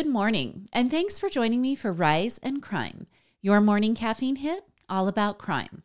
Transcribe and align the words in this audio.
Good 0.00 0.08
morning, 0.08 0.66
and 0.72 0.90
thanks 0.90 1.18
for 1.18 1.28
joining 1.28 1.60
me 1.60 1.74
for 1.74 1.92
Rise 1.92 2.40
and 2.42 2.62
Crime, 2.62 3.06
your 3.42 3.60
morning 3.60 3.94
caffeine 3.94 4.36
hit 4.36 4.64
all 4.88 5.08
about 5.08 5.36
crime. 5.36 5.82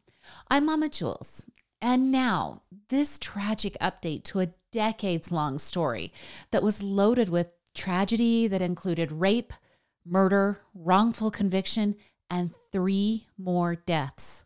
I'm 0.49 0.67
Mama 0.67 0.87
Jules, 0.87 1.45
and 1.81 2.13
now 2.13 2.61
this 2.87 3.19
tragic 3.19 3.75
update 3.81 4.23
to 4.23 4.39
a 4.39 4.53
decades 4.71 5.33
long 5.33 5.59
story 5.59 6.13
that 6.51 6.63
was 6.63 6.81
loaded 6.81 7.27
with 7.27 7.47
tragedy 7.73 8.47
that 8.47 8.61
included 8.61 9.11
rape, 9.11 9.51
murder, 10.05 10.61
wrongful 10.73 11.29
conviction, 11.29 11.97
and 12.29 12.51
three 12.71 13.27
more 13.37 13.75
deaths. 13.75 14.44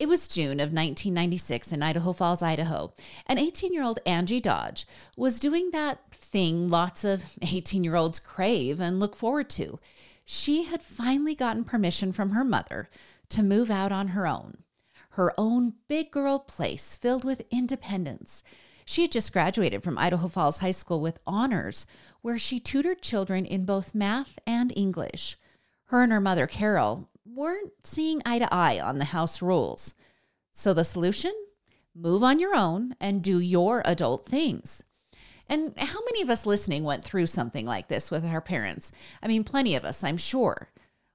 It 0.00 0.08
was 0.08 0.28
June 0.28 0.60
of 0.60 0.72
1996 0.72 1.72
in 1.72 1.82
Idaho 1.82 2.14
Falls, 2.14 2.42
Idaho, 2.42 2.94
and 3.26 3.38
18 3.38 3.74
year 3.74 3.82
old 3.82 3.98
Angie 4.06 4.40
Dodge 4.40 4.86
was 5.14 5.38
doing 5.38 5.72
that 5.72 6.10
thing 6.10 6.70
lots 6.70 7.04
of 7.04 7.36
18 7.42 7.84
year 7.84 7.96
olds 7.96 8.18
crave 8.18 8.80
and 8.80 8.98
look 8.98 9.14
forward 9.14 9.50
to. 9.50 9.78
She 10.24 10.62
had 10.62 10.82
finally 10.82 11.34
gotten 11.34 11.64
permission 11.64 12.12
from 12.12 12.30
her 12.30 12.44
mother 12.44 12.88
to 13.28 13.42
move 13.42 13.70
out 13.70 13.92
on 13.92 14.08
her 14.08 14.26
own, 14.26 14.64
her 15.10 15.34
own 15.36 15.74
big 15.86 16.10
girl 16.10 16.38
place 16.38 16.96
filled 16.96 17.26
with 17.26 17.44
independence. 17.50 18.42
She 18.86 19.02
had 19.02 19.12
just 19.12 19.34
graduated 19.34 19.82
from 19.82 19.98
Idaho 19.98 20.28
Falls 20.28 20.58
High 20.58 20.70
School 20.70 21.02
with 21.02 21.20
honors, 21.26 21.86
where 22.22 22.38
she 22.38 22.58
tutored 22.58 23.02
children 23.02 23.44
in 23.44 23.66
both 23.66 23.94
math 23.94 24.38
and 24.46 24.72
English. 24.74 25.36
Her 25.88 26.02
and 26.02 26.10
her 26.10 26.20
mother, 26.22 26.46
Carol, 26.46 27.10
weren't 27.24 27.72
seeing 27.84 28.22
eye 28.24 28.38
to 28.38 28.52
eye 28.52 28.80
on 28.80 28.98
the 28.98 29.06
house 29.06 29.42
rules. 29.42 29.94
So 30.60 30.74
the 30.74 30.84
solution? 30.84 31.32
Move 31.94 32.22
on 32.22 32.38
your 32.38 32.54
own 32.54 32.94
and 33.00 33.22
do 33.22 33.40
your 33.40 33.80
adult 33.86 34.26
things. 34.26 34.84
And 35.48 35.72
how 35.78 36.00
many 36.04 36.20
of 36.20 36.28
us 36.28 36.44
listening 36.44 36.84
went 36.84 37.02
through 37.02 37.28
something 37.28 37.64
like 37.64 37.88
this 37.88 38.10
with 38.10 38.26
our 38.26 38.42
parents? 38.42 38.92
I 39.22 39.28
mean, 39.28 39.42
plenty 39.42 39.74
of 39.74 39.86
us, 39.86 40.04
I'm 40.04 40.18
sure. 40.18 40.68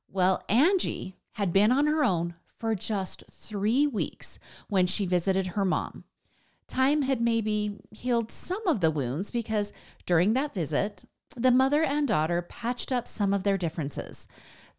Well, 0.10 0.44
Angie 0.50 1.18
had 1.34 1.54
been 1.54 1.72
on 1.72 1.86
her 1.86 2.04
own 2.04 2.34
for 2.58 2.74
just 2.74 3.24
three 3.30 3.86
weeks 3.86 4.40
when 4.68 4.88
she 4.88 5.06
visited 5.06 5.50
her 5.50 5.64
mom. 5.64 6.06
Time 6.68 7.04
had 7.04 7.22
maybe 7.22 7.78
healed 7.92 8.32
some 8.32 8.66
of 8.66 8.80
the 8.80 8.90
wounds 8.90 9.30
because 9.30 9.72
during 10.08 10.34
that 10.34 10.56
visit, 10.56 11.06
the 11.38 11.52
mother 11.52 11.84
and 11.84 12.08
daughter 12.08 12.42
patched 12.42 12.92
up 12.92 13.08
some 13.08 13.32
of 13.32 13.44
their 13.44 13.60
differences. 13.60 14.28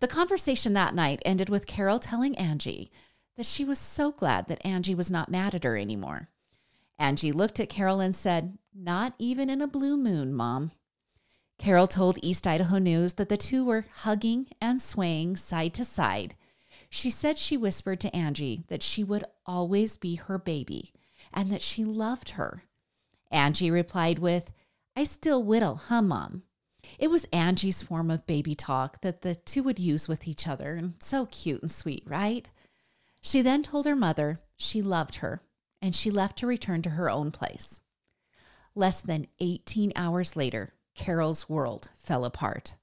The 0.01 0.08
conversation 0.08 0.73
that 0.73 0.92
night 0.92 1.23
ended 1.25 1.51
with 1.51 1.69
Carol 1.69 2.01
telling 2.01 2.36
Angie 2.36 2.91
that 3.37 3.47
she 3.47 3.65
was 3.65 3.79
so 3.79 4.12
glad 4.12 4.48
that 4.48 4.65
Angie 4.65 4.95
was 4.95 5.11
not 5.11 5.31
mad 5.31 5.55
at 5.55 5.65
her 5.65 5.77
anymore. 5.77 6.29
Angie 6.98 7.33
looked 7.33 7.61
at 7.61 7.69
Carol 7.69 8.01
and 8.01 8.17
said, 8.17 8.59
Not 8.75 9.15
even 9.19 9.51
in 9.51 9.61
a 9.61 9.67
blue 9.67 9.97
moon, 9.97 10.33
Mom. 10.33 10.73
Carol 11.59 11.87
told 11.87 12.19
East 12.23 12.47
Idaho 12.47 12.79
News 12.79 13.14
that 13.14 13.29
the 13.29 13.37
two 13.37 13.64
were 13.64 13.87
hugging 13.98 14.47
and 14.61 14.81
swaying 14.81 15.36
side 15.36 15.75
to 15.75 15.85
side. 15.85 16.35
She 16.89 17.11
said 17.11 17.39
she 17.39 17.57
whispered 17.57 18.01
to 18.01 18.14
Angie 18.14 18.64
that 18.69 18.83
she 18.83 19.02
would 19.02 19.25
always 19.45 19.96
be 19.96 20.17
her 20.17 20.39
baby 20.39 20.92
and 21.33 21.51
that 21.51 21.63
she 21.63 21.85
loved 21.85 22.30
her. 22.30 22.64
Angie 23.30 23.70
replied 23.70 24.19
with, 24.19 24.52
I 24.95 25.05
still 25.05 25.42
whittle, 25.42 25.75
huh, 25.75 26.02
Mom? 26.02 26.42
It 26.98 27.11
was 27.11 27.27
Angie's 27.33 27.83
form 27.83 28.11
of 28.11 28.27
baby 28.27 28.55
talk 28.55 29.01
that 29.01 29.23
the 29.23 29.35
two 29.35 29.63
would 29.63 29.79
use 29.79 30.08
with 30.08 30.29
each 30.29 30.46
other, 30.46 30.77
and 30.77 30.95
so 31.01 31.27
cute 31.27 31.61
and 31.61 31.70
sweet, 31.70 32.05
right? 32.07 32.48
She 33.27 33.42
then 33.42 33.64
told 33.64 33.87
her 33.87 33.97
mother 33.97 34.41
she 34.57 34.81
loved 34.81 35.17
her, 35.17 35.42
and 35.83 35.97
she 35.97 36.13
left 36.13 36.39
to 36.39 36.47
return 36.47 36.81
to 36.83 36.91
her 36.91 37.11
own 37.11 37.33
place. 37.33 37.81
Less 38.77 39.01
than 39.01 39.27
18 39.41 39.92
hours 39.97 40.37
later, 40.37 40.75
Carol's 40.95 41.48
world 41.48 41.91
fell 41.98 42.25
apart. 42.25 42.75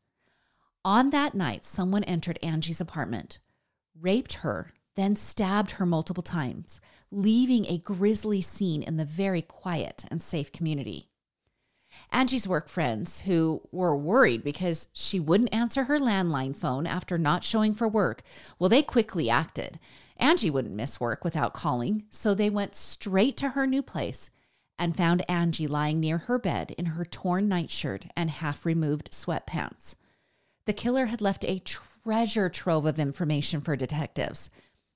On 0.83 1.11
that 1.11 1.33
night, 1.33 1.63
someone 1.63 2.03
entered 2.03 2.39
Angie's 2.43 2.81
apartment, 2.81 3.39
raped 3.97 4.33
her, 4.33 4.73
then 4.95 5.15
stabbed 5.15 5.71
her 5.71 5.85
multiple 5.85 6.21
times, 6.21 6.81
leaving 7.09 7.65
a 7.65 7.77
grisly 7.77 8.41
scene 8.41 8.83
in 8.83 8.97
the 8.97 9.05
very 9.05 9.41
quiet 9.41 10.03
and 10.11 10.21
safe 10.21 10.51
community. 10.51 11.07
Angie's 12.11 12.47
work 12.47 12.69
friends, 12.69 13.21
who 13.21 13.61
were 13.71 13.97
worried 13.97 14.43
because 14.43 14.87
she 14.93 15.19
wouldn't 15.19 15.53
answer 15.53 15.85
her 15.85 15.99
landline 15.99 16.55
phone 16.55 16.85
after 16.85 17.17
not 17.17 17.43
showing 17.43 17.73
for 17.73 17.87
work, 17.87 18.21
well, 18.59 18.69
they 18.69 18.83
quickly 18.83 19.29
acted. 19.29 19.79
Angie 20.17 20.51
wouldn't 20.51 20.75
miss 20.75 20.99
work 20.99 21.23
without 21.23 21.53
calling, 21.53 22.05
so 22.09 22.33
they 22.33 22.49
went 22.49 22.75
straight 22.75 23.35
to 23.37 23.49
her 23.49 23.65
new 23.65 23.81
place 23.81 24.29
and 24.79 24.95
found 24.95 25.29
Angie 25.29 25.67
lying 25.67 25.99
near 25.99 26.19
her 26.19 26.39
bed 26.39 26.71
in 26.77 26.85
her 26.85 27.05
torn 27.05 27.47
nightshirt 27.47 28.05
and 28.15 28.29
half 28.29 28.65
removed 28.65 29.11
sweatpants. 29.11 29.95
The 30.65 30.73
killer 30.73 31.07
had 31.07 31.21
left 31.21 31.43
a 31.45 31.59
treasure 31.59 32.49
trove 32.49 32.85
of 32.85 32.99
information 32.99 33.61
for 33.61 33.75
detectives. 33.75 34.49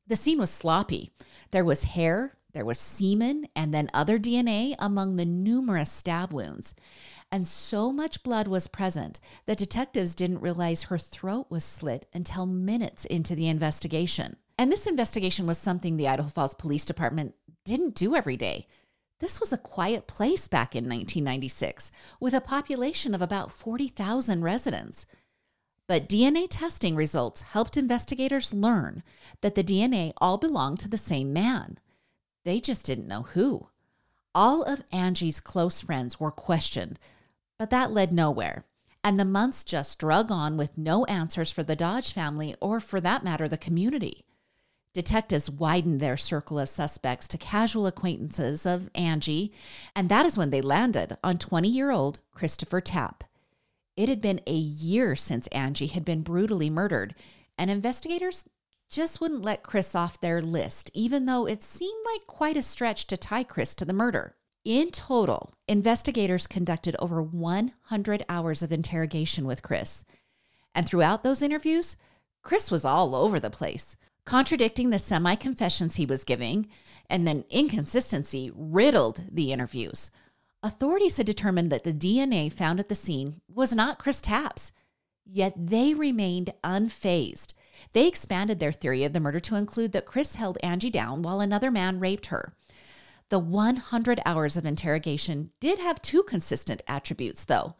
The 0.07 0.15
scene 0.15 0.39
was 0.39 0.49
sloppy. 0.49 1.11
There 1.51 1.65
was 1.65 1.83
hair, 1.83 2.36
there 2.53 2.65
was 2.65 2.79
semen 2.79 3.47
and 3.55 3.73
then 3.73 3.89
other 3.93 4.17
DNA 4.17 4.75
among 4.79 5.15
the 5.15 5.25
numerous 5.25 5.91
stab 5.91 6.33
wounds. 6.33 6.73
And 7.31 7.45
so 7.45 7.91
much 7.91 8.23
blood 8.23 8.47
was 8.47 8.67
present 8.67 9.19
that 9.45 9.57
detectives 9.57 10.15
didn't 10.15 10.41
realize 10.41 10.83
her 10.83 10.97
throat 10.97 11.47
was 11.49 11.63
slit 11.63 12.05
until 12.13 12.45
minutes 12.45 13.05
into 13.05 13.35
the 13.35 13.49
investigation. 13.49 14.37
And 14.57 14.71
this 14.71 14.87
investigation 14.87 15.45
was 15.45 15.57
something 15.57 15.97
the 15.97 16.07
Idaho 16.07 16.29
Falls 16.29 16.55
Police 16.55 16.85
Department 16.85 17.35
didn't 17.65 17.95
do 17.95 18.15
every 18.15 18.37
day. 18.37 18.65
This 19.19 19.39
was 19.39 19.51
a 19.51 19.57
quiet 19.57 20.07
place 20.07 20.47
back 20.47 20.75
in 20.75 20.85
1996 20.85 21.91
with 22.19 22.33
a 22.33 22.41
population 22.41 23.13
of 23.13 23.21
about 23.21 23.51
40,000 23.51 24.43
residents. 24.43 25.05
But 25.87 26.09
DNA 26.09 26.47
testing 26.49 26.95
results 26.95 27.41
helped 27.41 27.77
investigators 27.77 28.53
learn 28.53 29.03
that 29.41 29.55
the 29.55 29.63
DNA 29.63 30.13
all 30.17 30.37
belonged 30.37 30.79
to 30.81 30.89
the 30.89 30.97
same 30.97 31.33
man. 31.33 31.79
They 32.47 32.61
just 32.61 32.85
didn't 32.85 33.09
know 33.09 33.23
who. 33.23 33.67
All 34.33 34.63
of 34.63 34.81
Angie's 34.93 35.41
close 35.41 35.81
friends 35.81 36.17
were 36.17 36.31
questioned, 36.31 36.97
but 37.59 37.71
that 37.71 37.91
led 37.91 38.13
nowhere. 38.13 38.63
And 39.03 39.19
the 39.19 39.25
months 39.25 39.65
just 39.65 39.99
drug 39.99 40.31
on 40.31 40.55
with 40.55 40.77
no 40.77 41.03
answers 41.05 41.51
for 41.51 41.63
the 41.63 41.75
Dodge 41.75 42.13
family 42.13 42.55
or, 42.61 42.79
for 42.79 43.01
that 43.01 43.21
matter, 43.21 43.49
the 43.49 43.57
community. 43.57 44.23
Detectives 44.93 45.49
widened 45.49 45.99
their 45.99 46.15
circle 46.15 46.57
of 46.57 46.69
suspects 46.69 47.27
to 47.27 47.37
casual 47.37 47.85
acquaintances 47.85 48.65
of 48.65 48.89
Angie, 48.95 49.51
and 49.93 50.07
that 50.07 50.25
is 50.25 50.37
when 50.37 50.49
they 50.49 50.61
landed 50.61 51.17
on 51.21 51.37
20 51.37 51.67
year 51.67 51.91
old 51.91 52.19
Christopher 52.31 52.79
Tapp. 52.79 53.25
It 53.97 54.07
had 54.07 54.21
been 54.21 54.39
a 54.47 54.53
year 54.53 55.17
since 55.17 55.47
Angie 55.47 55.87
had 55.87 56.05
been 56.05 56.21
brutally 56.21 56.69
murdered, 56.69 57.13
and 57.57 57.69
investigators 57.69 58.45
just 58.89 59.19
wouldn't 59.19 59.43
let 59.43 59.63
Chris 59.63 59.95
off 59.95 60.19
their 60.19 60.41
list, 60.41 60.89
even 60.93 61.25
though 61.25 61.45
it 61.45 61.63
seemed 61.63 62.05
like 62.05 62.25
quite 62.27 62.57
a 62.57 62.63
stretch 62.63 63.07
to 63.07 63.17
tie 63.17 63.43
Chris 63.43 63.75
to 63.75 63.85
the 63.85 63.93
murder. 63.93 64.35
In 64.63 64.91
total, 64.91 65.53
investigators 65.67 66.47
conducted 66.47 66.95
over 66.99 67.21
100 67.21 68.25
hours 68.27 68.61
of 68.61 68.71
interrogation 68.71 69.45
with 69.45 69.61
Chris. 69.61 70.03
And 70.75 70.85
throughout 70.85 71.23
those 71.23 71.41
interviews, 71.41 71.95
Chris 72.41 72.71
was 72.71 72.85
all 72.85 73.15
over 73.15 73.39
the 73.39 73.49
place, 73.49 73.95
contradicting 74.25 74.89
the 74.89 74.99
semi 74.99 75.35
confessions 75.35 75.95
he 75.95 76.05
was 76.05 76.23
giving, 76.23 76.67
and 77.09 77.27
then 77.27 77.45
inconsistency 77.49 78.51
riddled 78.53 79.21
the 79.31 79.51
interviews. 79.51 80.11
Authorities 80.63 81.17
had 81.17 81.25
determined 81.25 81.71
that 81.71 81.83
the 81.83 81.93
DNA 81.93 82.51
found 82.51 82.79
at 82.79 82.89
the 82.89 82.95
scene 82.95 83.41
was 83.47 83.73
not 83.75 83.99
Chris 83.99 84.21
Tapp's, 84.21 84.71
yet 85.25 85.53
they 85.55 85.93
remained 85.93 86.53
unfazed 86.63 87.53
they 87.93 88.07
expanded 88.07 88.59
their 88.59 88.71
theory 88.71 89.03
of 89.03 89.13
the 89.13 89.19
murder 89.19 89.39
to 89.39 89.55
include 89.55 89.91
that 89.91 90.05
Chris 90.05 90.35
held 90.35 90.57
Angie 90.63 90.89
down 90.89 91.21
while 91.21 91.39
another 91.39 91.71
man 91.71 91.99
raped 91.99 92.27
her. 92.27 92.53
The 93.29 93.39
100 93.39 94.21
hours 94.25 94.55
of 94.55 94.65
interrogation 94.65 95.51
did 95.59 95.79
have 95.79 96.01
two 96.01 96.23
consistent 96.23 96.81
attributes, 96.87 97.43
though. 97.43 97.75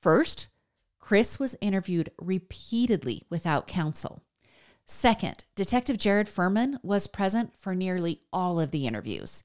First, 0.00 0.48
Chris 0.98 1.38
was 1.38 1.56
interviewed 1.60 2.10
repeatedly 2.18 3.24
without 3.28 3.66
counsel. 3.66 4.22
Second, 4.86 5.44
Detective 5.54 5.98
Jared 5.98 6.26
Fuhriman 6.26 6.78
was 6.82 7.06
present 7.06 7.52
for 7.58 7.74
nearly 7.74 8.20
all 8.32 8.60
of 8.60 8.70
the 8.70 8.86
interviews. 8.86 9.42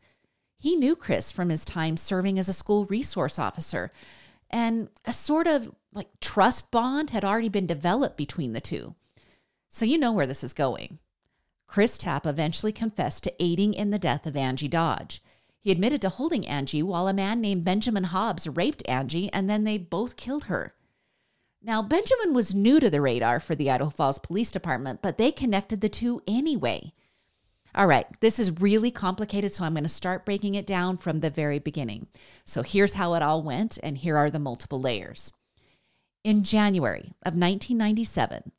He 0.58 0.76
knew 0.76 0.96
Chris 0.96 1.32
from 1.32 1.50
his 1.50 1.64
time 1.64 1.96
serving 1.98 2.38
as 2.38 2.50
a 2.50 2.54
school 2.54 2.86
resource 2.86 3.40
officer, 3.40 3.92
and 4.50 4.90
a 5.06 5.14
sort 5.14 5.48
of 5.48 5.74
like 5.94 6.10
trust 6.20 6.72
bond 6.72 7.12
had 7.12 7.24
already 7.24 7.50
been 7.50 7.66
developed 7.66 8.18
between 8.18 8.54
the 8.54 8.62
two. 8.62 8.96
So 9.70 9.86
you 9.86 9.98
know 9.98 10.12
where 10.12 10.28
this 10.28 10.44
is 10.44 10.54
going. 10.54 11.00
Chris 11.68 11.98
Tapp 11.98 12.26
eventually 12.26 12.72
confessed 12.72 13.24
to 13.24 13.34
aiding 13.40 13.76
in 13.76 13.92
the 13.92 14.00
death 14.00 14.26
of 14.26 14.36
Angie 14.36 14.68
Dodge. 14.68 15.22
He 15.60 15.72
admitted 15.72 16.02
to 16.02 16.10
holding 16.10 16.48
Angie 16.48 16.82
while 16.82 17.08
a 17.08 17.14
man 17.14 17.40
named 17.40 17.64
Benjamin 17.64 18.06
Hobbs 18.06 18.48
raped 18.48 18.82
Angie 18.90 19.32
and 19.32 19.48
then 19.48 19.66
they 19.66 19.78
both 19.78 20.18
killed 20.18 20.46
her. 20.46 20.74
Now, 21.62 21.82
Benjamin 21.82 22.34
was 22.34 22.56
new 22.56 22.80
to 22.80 22.90
the 22.90 23.02
radar 23.02 23.40
for 23.40 23.54
the 23.54 23.70
Idaho 23.70 23.90
Falls 23.90 24.18
Police 24.18 24.50
Department, 24.50 25.02
but 25.02 25.18
they 25.18 25.32
connected 25.32 25.82
the 25.82 25.90
two 25.90 26.22
anyway. 26.26 26.94
All 27.76 27.86
right, 27.86 28.08
this 28.22 28.40
is 28.40 28.62
really 28.62 28.90
complicated, 28.90 29.54
so 29.54 29.64
I'm 29.64 29.74
going 29.74 29.84
to 29.84 29.90
start 29.90 30.26
breaking 30.26 30.56
it 30.56 30.66
down 30.66 30.98
from 30.98 31.20
the 31.20 31.30
very 31.30 31.60
beginning. 31.60 32.08
So 32.46 32.64
here's 32.64 32.96
how 32.96 33.14
it 33.14 33.22
all 33.22 33.44
went, 33.44 33.78
and 33.84 33.98
here 33.98 34.18
are 34.18 34.32
the 34.32 34.40
multiple 34.40 34.82
layers. 34.82 35.32
In 36.24 36.44
January 36.44 37.14
of 37.24 37.36
1997, 37.36 38.52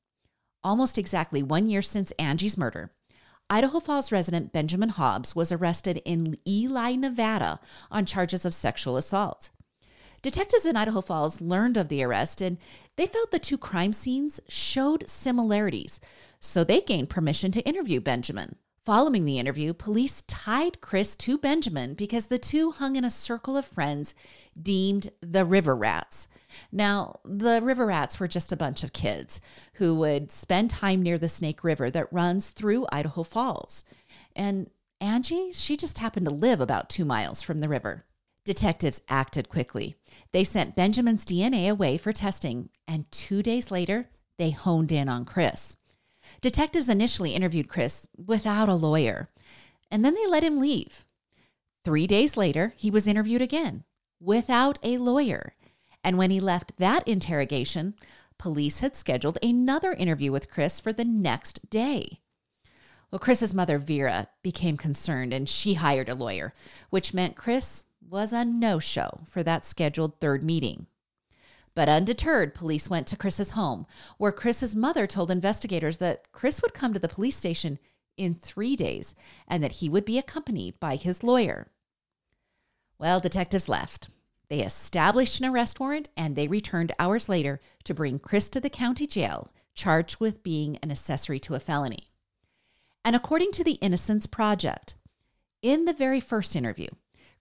almost 0.63 0.99
exactly 0.99 1.43
one 1.43 1.67
year 1.67 1.83
since 1.83 2.13
Angie's 2.13 2.59
murder, 2.59 2.91
Idaho 3.49 3.81
Falls 3.81 4.13
resident 4.13 4.53
Benjamin 4.53 4.91
Hobbs 4.91 5.35
was 5.35 5.51
arrested 5.51 6.01
in 6.05 6.37
Ely, 6.47 6.95
Nevada 6.95 7.59
on 7.91 8.07
charges 8.07 8.45
of 8.45 8.55
sexual 8.55 8.97
assault. 8.97 9.51
Detectives 10.23 10.67
in 10.67 10.77
Idaho 10.77 11.01
Falls 11.01 11.41
learned 11.41 11.77
of 11.77 11.89
the 11.89 12.03
arrest 12.03 12.41
and 12.41 12.59
they 12.97 13.07
felt 13.07 13.31
the 13.31 13.39
two 13.39 13.59
crime 13.59 13.93
scenes 13.93 14.39
showed 14.49 15.09
similarities, 15.09 15.99
so 16.39 16.63
they 16.63 16.81
gained 16.81 17.11
permission 17.11 17.51
to 17.53 17.63
interview 17.63 18.01
Benjamin. 18.01 18.57
Following 18.87 19.27
the 19.27 19.39
interview, 19.39 19.75
police 19.75 20.23
tied 20.23 20.81
Chris 20.81 21.15
to 21.17 21.37
Benjamin 21.37 21.93
because 21.93 22.27
the 22.27 22.39
two 22.39 22.71
hung 22.71 22.97
in 22.97 23.05
a 23.05 23.11
circle 23.11 23.59
of 23.59 23.67
friends 23.67 24.15
deemed 24.61 25.13
the 25.21 25.45
River 25.45 25.77
Rats. 25.77 26.29
Now, 26.73 27.21
the 27.23 27.61
River 27.63 27.85
Rats 27.85 28.19
were 28.19 28.27
just 28.27 28.53
a 28.53 28.57
bunch 28.57 28.83
of 28.83 28.95
kids 28.95 29.39
who 29.75 29.95
would 29.97 30.33
spend 30.33 30.71
time 30.71 31.03
near 31.03 31.19
the 31.19 31.29
Snake 31.29 31.63
River 31.63 31.91
that 31.91 32.11
runs 32.11 32.53
through 32.53 32.87
Idaho 32.91 33.23
Falls. 33.23 33.85
And 34.35 34.71
Angie, 34.99 35.53
she 35.53 35.77
just 35.77 35.99
happened 35.99 36.25
to 36.27 36.33
live 36.33 36.61
about 36.61 36.89
two 36.89 37.05
miles 37.05 37.43
from 37.43 37.59
the 37.59 37.69
river. 37.69 38.07
Detectives 38.47 39.03
acted 39.11 39.51
quickly. 39.51 39.97
They 40.33 40.43
sent 40.43 40.75
Benjamin's 40.75 41.27
DNA 41.27 41.69
away 41.69 41.99
for 41.99 42.13
testing, 42.13 42.71
and 42.89 43.11
two 43.13 43.43
days 43.43 43.71
later, 43.71 44.09
they 44.39 44.51
honed 44.51 44.91
in 44.91 45.11
on 45.11 45.27
Chris. 45.27 45.77
Detectives 46.41 46.89
initially 46.89 47.35
interviewed 47.35 47.69
Chris 47.69 48.09
without 48.17 48.69
a 48.69 48.75
lawyer, 48.75 49.29
and 49.91 50.05
then 50.05 50.15
they 50.15 50.27
let 50.27 50.45
him 50.45 50.59
leave. 50.59 51.05
Three 51.85 52.07
days 52.07 52.37
later, 52.37 52.75
he 52.77 52.91
was 52.91 53.07
interviewed 53.07 53.43
again 53.43 53.85
without 54.21 54.79
a 54.83 54.99
lawyer. 54.99 55.55
And 56.05 56.19
when 56.19 56.31
he 56.31 56.41
left 56.41 56.77
that 56.79 57.07
interrogation, 57.09 57.95
police 58.39 58.81
had 58.81 58.97
scheduled 58.97 59.39
another 59.43 59.93
interview 59.93 60.33
with 60.33 60.51
Chris 60.51 60.81
for 60.81 60.93
the 60.93 61.05
next 61.05 61.69
day. 61.71 62.21
Well, 63.11 63.19
Chris's 63.19 63.53
mother, 63.53 63.79
Vera, 63.79 64.29
became 64.43 64.77
concerned 64.77 65.33
and 65.33 65.49
she 65.49 65.75
hired 65.75 66.09
a 66.09 66.15
lawyer, 66.15 66.55
which 66.91 67.13
meant 67.13 67.37
Chris 67.37 67.85
was 68.01 68.33
a 68.33 68.45
no 68.45 68.79
show 68.79 69.21
for 69.27 69.43
that 69.43 69.65
scheduled 69.65 70.21
third 70.21 70.45
meeting. 70.45 70.87
But 71.75 71.89
undeterred, 71.89 72.55
police 72.55 72.91
went 72.91 73.07
to 73.09 73.17
Chris's 73.17 73.53
home, 73.53 73.87
where 74.19 74.33
Chris's 74.33 74.75
mother 74.75 75.07
told 75.07 75.31
investigators 75.31 75.99
that 75.99 76.33
Chris 76.33 76.63
would 76.63 76.75
come 76.75 76.93
to 76.93 76.99
the 76.99 77.09
police 77.09 77.37
station 77.37 77.79
in 78.17 78.35
three 78.35 78.77
days 78.77 79.15
and 79.49 79.63
that 79.63 79.73
he 79.73 79.89
would 79.89 80.05
be 80.05 80.19
accompanied 80.19 80.79
by 80.81 80.97
his 80.97 81.23
lawyer. 81.23 81.71
Well, 82.99 83.21
detectives 83.21 83.69
left. 83.69 84.11
They 84.49 84.61
established 84.61 85.41
an 85.41 85.47
arrest 85.47 85.79
warrant 85.79 86.09
and 86.17 86.35
they 86.35 86.49
returned 86.49 86.93
hours 86.99 87.29
later 87.29 87.61
to 87.85 87.95
bring 87.95 88.19
Chris 88.19 88.49
to 88.51 88.61
the 88.61 88.69
county 88.69 89.07
jail, 89.07 89.49
charged 89.75 90.21
with 90.21 90.43
being 90.43 90.77
an 90.83 90.91
accessory 90.91 91.39
to 91.41 91.55
a 91.55 91.61
felony. 91.61 92.09
And 93.05 93.15
according 93.17 93.53
to 93.53 93.65
the 93.65 93.79
Innocence 93.81 94.27
Project, 94.27 94.97
in 95.63 95.85
the 95.85 95.93
very 95.93 96.21
first 96.21 96.57
interview, 96.57 96.89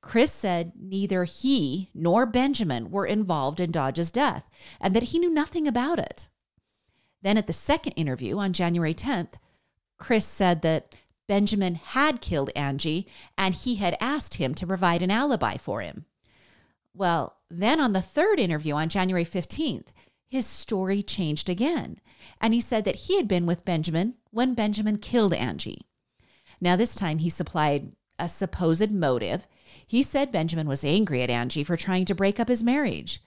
Chris 0.01 0.31
said 0.31 0.73
neither 0.79 1.25
he 1.25 1.89
nor 1.93 2.25
Benjamin 2.25 2.89
were 2.89 3.05
involved 3.05 3.59
in 3.59 3.71
Dodge's 3.71 4.11
death 4.11 4.49
and 4.79 4.95
that 4.95 5.03
he 5.03 5.19
knew 5.19 5.29
nothing 5.29 5.67
about 5.67 5.99
it. 5.99 6.27
Then 7.21 7.37
at 7.37 7.47
the 7.47 7.53
second 7.53 7.93
interview 7.93 8.37
on 8.37 8.53
January 8.53 8.93
10th, 8.93 9.33
Chris 9.97 10.25
said 10.25 10.61
that 10.61 10.95
Benjamin 11.27 11.75
had 11.75 12.21
killed 12.21 12.49
Angie 12.55 13.07
and 13.37 13.53
he 13.53 13.75
had 13.75 13.97
asked 13.99 14.35
him 14.35 14.55
to 14.55 14.65
provide 14.65 15.01
an 15.01 15.11
alibi 15.11 15.57
for 15.57 15.81
him. 15.81 16.05
Well, 16.93 17.37
then 17.49 17.79
on 17.79 17.93
the 17.93 18.01
third 18.01 18.39
interview 18.39 18.73
on 18.75 18.89
January 18.89 19.25
15th, 19.25 19.87
his 20.27 20.45
story 20.45 21.01
changed 21.01 21.49
again, 21.49 21.99
and 22.39 22.53
he 22.53 22.61
said 22.61 22.85
that 22.85 22.95
he 22.95 23.17
had 23.17 23.27
been 23.27 23.45
with 23.45 23.65
Benjamin 23.65 24.15
when 24.31 24.53
Benjamin 24.53 24.97
killed 24.97 25.33
Angie. 25.33 25.87
Now, 26.61 26.75
this 26.75 26.93
time 26.93 27.19
he 27.19 27.29
supplied 27.29 27.93
a 28.19 28.27
supposed 28.27 28.91
motive. 28.91 29.47
He 29.85 30.03
said 30.03 30.31
Benjamin 30.31 30.67
was 30.67 30.83
angry 30.83 31.21
at 31.21 31.29
Angie 31.29 31.63
for 31.63 31.77
trying 31.77 32.05
to 32.05 32.15
break 32.15 32.39
up 32.39 32.47
his 32.47 32.63
marriage. 32.63 33.21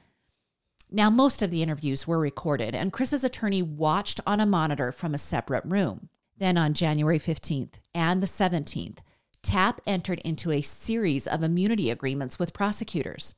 Now, 0.91 1.09
most 1.09 1.41
of 1.41 1.51
the 1.51 1.63
interviews 1.63 2.07
were 2.07 2.19
recorded, 2.19 2.75
and 2.75 2.93
Chris's 2.93 3.25
attorney 3.25 3.63
watched 3.63 4.21
on 4.27 4.41
a 4.41 4.47
monitor 4.47 4.93
from 4.93 5.15
a 5.15 5.19
separate 5.19 5.65
room. 5.65 6.11
Then 6.37 6.59
on 6.59 6.75
January 6.75 7.19
15th 7.19 7.75
and 7.95 8.23
the 8.23 8.27
17th, 8.27 8.99
Tapp 9.43 9.81
entered 9.87 10.21
into 10.21 10.53
a 10.53 10.61
series 10.61 11.27
of 11.27 11.43
immunity 11.43 11.91
agreements 11.91 12.39
with 12.39 12.53
prosecutors. 12.53 13.35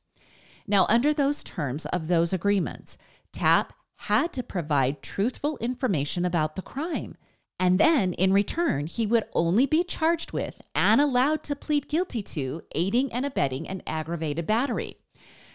Now, 0.67 0.85
under 0.89 1.13
those 1.13 1.43
terms 1.43 1.85
of 1.87 2.07
those 2.07 2.33
agreements, 2.33 2.97
Tapp 3.31 3.73
had 3.95 4.33
to 4.33 4.43
provide 4.43 5.01
truthful 5.01 5.57
information 5.59 6.25
about 6.25 6.55
the 6.55 6.61
crime. 6.61 7.15
And 7.59 7.79
then, 7.79 8.13
in 8.13 8.33
return, 8.33 8.87
he 8.87 9.07
would 9.07 9.25
only 9.33 9.65
be 9.65 9.83
charged 9.83 10.33
with 10.33 10.61
and 10.73 10.99
allowed 10.99 11.41
to 11.43 11.55
plead 11.55 11.87
guilty 11.87 12.21
to 12.23 12.61
aiding 12.73 13.11
and 13.13 13.25
abetting 13.25 13.67
an 13.67 13.81
aggravated 13.87 14.45
battery. 14.45 14.97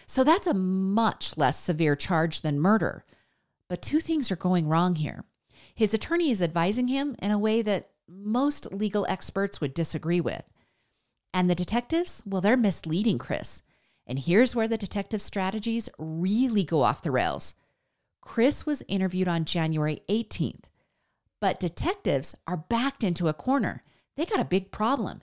So 0.07 0.23
that's 0.23 0.47
a 0.47 0.53
much 0.53 1.37
less 1.37 1.59
severe 1.59 1.95
charge 1.95 2.41
than 2.41 2.59
murder. 2.59 3.05
But 3.69 3.81
two 3.81 3.99
things 3.99 4.31
are 4.31 4.35
going 4.35 4.67
wrong 4.67 4.95
here. 4.95 5.23
His 5.75 5.93
attorney 5.93 6.31
is 6.31 6.41
advising 6.41 6.87
him 6.87 7.15
in 7.21 7.31
a 7.31 7.39
way 7.39 7.61
that 7.61 7.91
most 8.07 8.73
legal 8.73 9.05
experts 9.07 9.61
would 9.61 9.73
disagree 9.73 10.19
with. 10.19 10.43
And 11.33 11.49
the 11.49 11.55
detectives, 11.55 12.21
well, 12.25 12.41
they're 12.41 12.57
misleading 12.57 13.19
Chris. 13.19 13.61
And 14.05 14.19
here's 14.19 14.55
where 14.55 14.67
the 14.67 14.77
detective 14.77 15.21
strategies 15.21 15.87
really 15.97 16.63
go 16.63 16.81
off 16.81 17.03
the 17.03 17.11
rails. 17.11 17.53
Chris 18.19 18.65
was 18.65 18.83
interviewed 18.87 19.27
on 19.27 19.45
January 19.45 20.01
18th. 20.09 20.65
But 21.41 21.59
detectives 21.59 22.35
are 22.47 22.55
backed 22.55 23.03
into 23.03 23.27
a 23.27 23.33
corner. 23.33 23.83
They 24.15 24.25
got 24.25 24.39
a 24.39 24.45
big 24.45 24.71
problem. 24.71 25.21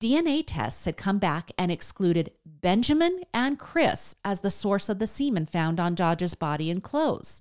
DNA 0.00 0.42
tests 0.46 0.84
had 0.84 0.96
come 0.96 1.18
back 1.18 1.52
and 1.56 1.70
excluded 1.70 2.32
Benjamin 2.44 3.22
and 3.32 3.58
Chris 3.58 4.16
as 4.24 4.40
the 4.40 4.50
source 4.50 4.88
of 4.88 4.98
the 4.98 5.06
semen 5.06 5.46
found 5.46 5.78
on 5.78 5.94
Dodge's 5.94 6.34
body 6.34 6.70
and 6.70 6.82
clothes. 6.82 7.40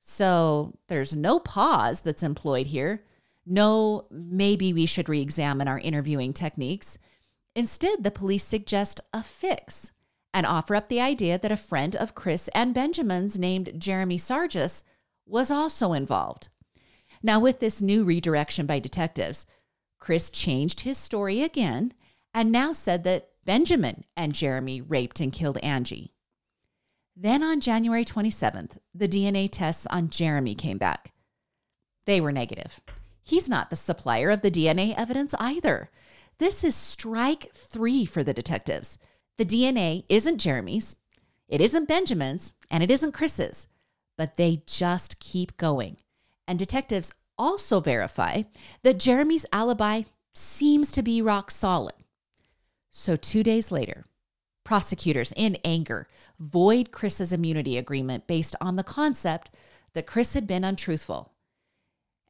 So 0.00 0.74
there's 0.88 1.16
no 1.16 1.40
pause 1.40 2.02
that's 2.02 2.22
employed 2.22 2.66
here. 2.66 3.04
No, 3.46 4.06
maybe 4.10 4.72
we 4.72 4.86
should 4.86 5.08
re 5.08 5.20
examine 5.20 5.68
our 5.68 5.78
interviewing 5.78 6.32
techniques. 6.32 6.98
Instead, 7.54 8.04
the 8.04 8.10
police 8.10 8.44
suggest 8.44 9.00
a 9.14 9.22
fix 9.22 9.92
and 10.34 10.44
offer 10.44 10.74
up 10.74 10.88
the 10.88 11.00
idea 11.00 11.38
that 11.38 11.52
a 11.52 11.56
friend 11.56 11.96
of 11.96 12.14
Chris 12.14 12.48
and 12.54 12.74
Benjamin's 12.74 13.38
named 13.38 13.72
Jeremy 13.78 14.18
Sargis 14.18 14.82
was 15.24 15.50
also 15.50 15.92
involved. 15.92 16.48
Now, 17.22 17.40
with 17.40 17.60
this 17.60 17.82
new 17.82 18.04
redirection 18.04 18.66
by 18.66 18.78
detectives, 18.78 19.46
Chris 19.98 20.30
changed 20.30 20.80
his 20.80 20.98
story 20.98 21.42
again 21.42 21.92
and 22.34 22.52
now 22.52 22.72
said 22.72 23.04
that 23.04 23.28
Benjamin 23.44 24.04
and 24.16 24.34
Jeremy 24.34 24.80
raped 24.80 25.20
and 25.20 25.32
killed 25.32 25.58
Angie. 25.58 26.12
Then 27.16 27.42
on 27.42 27.60
January 27.60 28.04
27th, 28.04 28.78
the 28.94 29.08
DNA 29.08 29.48
tests 29.50 29.86
on 29.90 30.10
Jeremy 30.10 30.54
came 30.54 30.76
back. 30.76 31.12
They 32.04 32.20
were 32.20 32.32
negative. 32.32 32.80
He's 33.24 33.48
not 33.48 33.70
the 33.70 33.76
supplier 33.76 34.30
of 34.30 34.42
the 34.42 34.50
DNA 34.50 34.94
evidence 34.96 35.34
either. 35.38 35.90
This 36.38 36.62
is 36.62 36.74
strike 36.74 37.52
three 37.54 38.04
for 38.04 38.22
the 38.22 38.34
detectives. 38.34 38.98
The 39.38 39.44
DNA 39.46 40.04
isn't 40.08 40.38
Jeremy's, 40.38 40.94
it 41.48 41.60
isn't 41.60 41.88
Benjamin's, 41.88 42.54
and 42.70 42.82
it 42.82 42.90
isn't 42.90 43.12
Chris's, 43.12 43.66
but 44.18 44.36
they 44.36 44.62
just 44.66 45.18
keep 45.18 45.56
going. 45.56 45.96
And 46.46 46.58
detectives 46.58 47.12
also 47.38 47.80
verify 47.80 48.42
that 48.82 48.98
Jeremy's 48.98 49.46
alibi 49.52 50.02
seems 50.34 50.92
to 50.92 51.02
be 51.02 51.22
rock 51.22 51.50
solid. 51.50 51.94
So, 52.90 53.16
two 53.16 53.42
days 53.42 53.70
later, 53.70 54.06
prosecutors, 54.64 55.32
in 55.36 55.56
anger, 55.64 56.08
void 56.38 56.92
Chris's 56.92 57.32
immunity 57.32 57.78
agreement 57.78 58.26
based 58.26 58.56
on 58.60 58.76
the 58.76 58.84
concept 58.84 59.50
that 59.94 60.06
Chris 60.06 60.34
had 60.34 60.46
been 60.46 60.64
untruthful. 60.64 61.32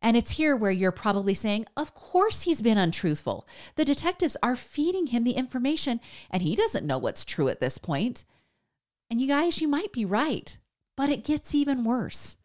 And 0.03 0.17
it's 0.17 0.33
here 0.33 0.55
where 0.55 0.71
you're 0.71 0.93
probably 0.93 1.35
saying, 1.35 1.67
Of 1.77 1.95
course 1.95 2.43
he's 2.43 2.63
been 2.63 2.79
untruthful. 2.79 3.47
The 3.75 3.85
detectives 3.85 4.37
are 4.43 4.55
feeding 4.55 5.09
him 5.09 5.25
the 5.25 5.33
information, 5.33 6.01
and 6.31 6.43
he 6.43 6.55
doesn't 6.55 6.87
know 6.87 6.99
what's 6.99 7.25
true 7.25 7.49
at 7.49 7.61
this 7.61 7.79
point. 7.79 8.25
And 9.11 9.21
you 9.21 9.27
guys, 9.27 9.61
you 9.61 9.69
might 9.69 9.93
be 9.93 10.05
right, 10.05 10.59
but 10.97 11.09
it 11.09 11.25
gets 11.25 11.55
even 11.55 11.85
worse. 11.85 12.37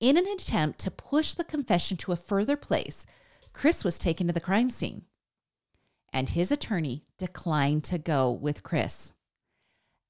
In 0.00 0.16
an 0.16 0.26
attempt 0.26 0.78
to 0.80 0.90
push 0.90 1.34
the 1.34 1.44
confession 1.44 1.98
to 1.98 2.12
a 2.12 2.16
further 2.16 2.56
place, 2.56 3.04
Chris 3.52 3.84
was 3.84 3.98
taken 3.98 4.26
to 4.26 4.32
the 4.32 4.40
crime 4.40 4.70
scene. 4.70 5.04
And 6.10 6.30
his 6.30 6.50
attorney 6.50 7.04
declined 7.18 7.84
to 7.84 7.98
go 7.98 8.30
with 8.30 8.62
Chris. 8.62 9.12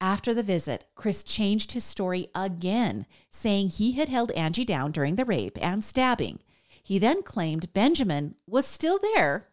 After 0.00 0.32
the 0.32 0.44
visit, 0.44 0.86
Chris 0.94 1.24
changed 1.24 1.72
his 1.72 1.82
story 1.82 2.28
again, 2.36 3.04
saying 3.30 3.70
he 3.70 3.92
had 3.92 4.08
held 4.08 4.30
Angie 4.30 4.64
down 4.64 4.92
during 4.92 5.16
the 5.16 5.24
rape 5.24 5.58
and 5.60 5.84
stabbing. 5.84 6.38
He 6.82 7.00
then 7.00 7.22
claimed 7.22 7.72
Benjamin 7.72 8.36
was 8.46 8.66
still 8.66 8.98
there, 8.98 9.48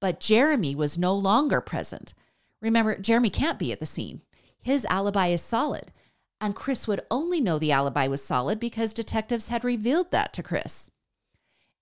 but 0.00 0.20
Jeremy 0.20 0.74
was 0.74 0.98
no 0.98 1.14
longer 1.14 1.60
present. 1.60 2.14
Remember, 2.60 2.98
Jeremy 2.98 3.30
can't 3.30 3.58
be 3.58 3.70
at 3.72 3.80
the 3.80 3.86
scene. 3.86 4.22
His 4.60 4.84
alibi 4.86 5.28
is 5.28 5.40
solid, 5.40 5.92
and 6.40 6.54
Chris 6.54 6.86
would 6.86 7.00
only 7.10 7.40
know 7.40 7.58
the 7.58 7.72
alibi 7.72 8.06
was 8.06 8.24
solid 8.24 8.60
because 8.60 8.94
detectives 8.94 9.48
had 9.48 9.64
revealed 9.64 10.10
that 10.10 10.32
to 10.34 10.42
Chris. 10.42 10.90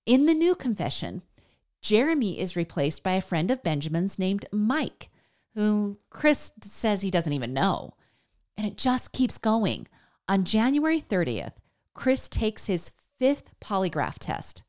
In 0.06 0.26
the 0.26 0.34
new 0.34 0.54
confession, 0.54 1.22
Jeremy 1.82 2.40
is 2.40 2.56
replaced 2.56 3.02
by 3.02 3.12
a 3.12 3.20
friend 3.20 3.50
of 3.50 3.62
Benjamin's 3.62 4.18
named 4.18 4.46
Mike, 4.50 5.10
whom 5.54 5.98
Chris 6.10 6.52
says 6.62 7.02
he 7.02 7.10
doesn't 7.10 7.32
even 7.32 7.52
know. 7.52 7.94
And 8.56 8.66
it 8.66 8.78
just 8.78 9.12
keeps 9.12 9.38
going. 9.38 9.86
On 10.28 10.44
January 10.44 11.00
30th, 11.00 11.54
Chris 11.94 12.28
takes 12.28 12.66
his 12.66 12.92
fifth 13.18 13.54
polygraph 13.60 14.16
test. 14.18 14.62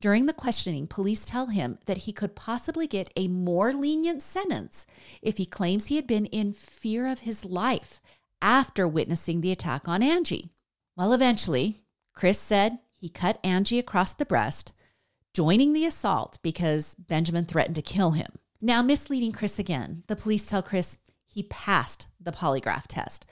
During 0.00 0.26
the 0.26 0.32
questioning, 0.32 0.86
police 0.86 1.24
tell 1.24 1.46
him 1.46 1.78
that 1.86 1.98
he 1.98 2.12
could 2.12 2.36
possibly 2.36 2.86
get 2.86 3.12
a 3.16 3.28
more 3.28 3.72
lenient 3.72 4.22
sentence 4.22 4.86
if 5.22 5.38
he 5.38 5.46
claims 5.46 5.86
he 5.86 5.96
had 5.96 6.06
been 6.06 6.26
in 6.26 6.52
fear 6.52 7.06
of 7.06 7.20
his 7.20 7.44
life 7.44 8.00
after 8.40 8.86
witnessing 8.86 9.40
the 9.40 9.52
attack 9.52 9.88
on 9.88 10.02
Angie. 10.02 10.50
Well, 10.96 11.12
eventually, 11.12 11.82
Chris 12.14 12.38
said 12.38 12.78
he 12.94 13.08
cut 13.08 13.38
Angie 13.44 13.78
across 13.78 14.14
the 14.14 14.24
breast, 14.24 14.72
joining 15.34 15.72
the 15.72 15.84
assault 15.84 16.38
because 16.42 16.94
Benjamin 16.94 17.44
threatened 17.44 17.76
to 17.76 17.82
kill 17.82 18.12
him. 18.12 18.32
Now, 18.60 18.82
misleading 18.82 19.32
Chris 19.32 19.58
again, 19.58 20.02
the 20.06 20.16
police 20.16 20.44
tell 20.44 20.62
Chris 20.62 20.98
he 21.26 21.42
passed 21.42 22.06
the 22.18 22.32
polygraph 22.32 22.86
test. 22.88 23.26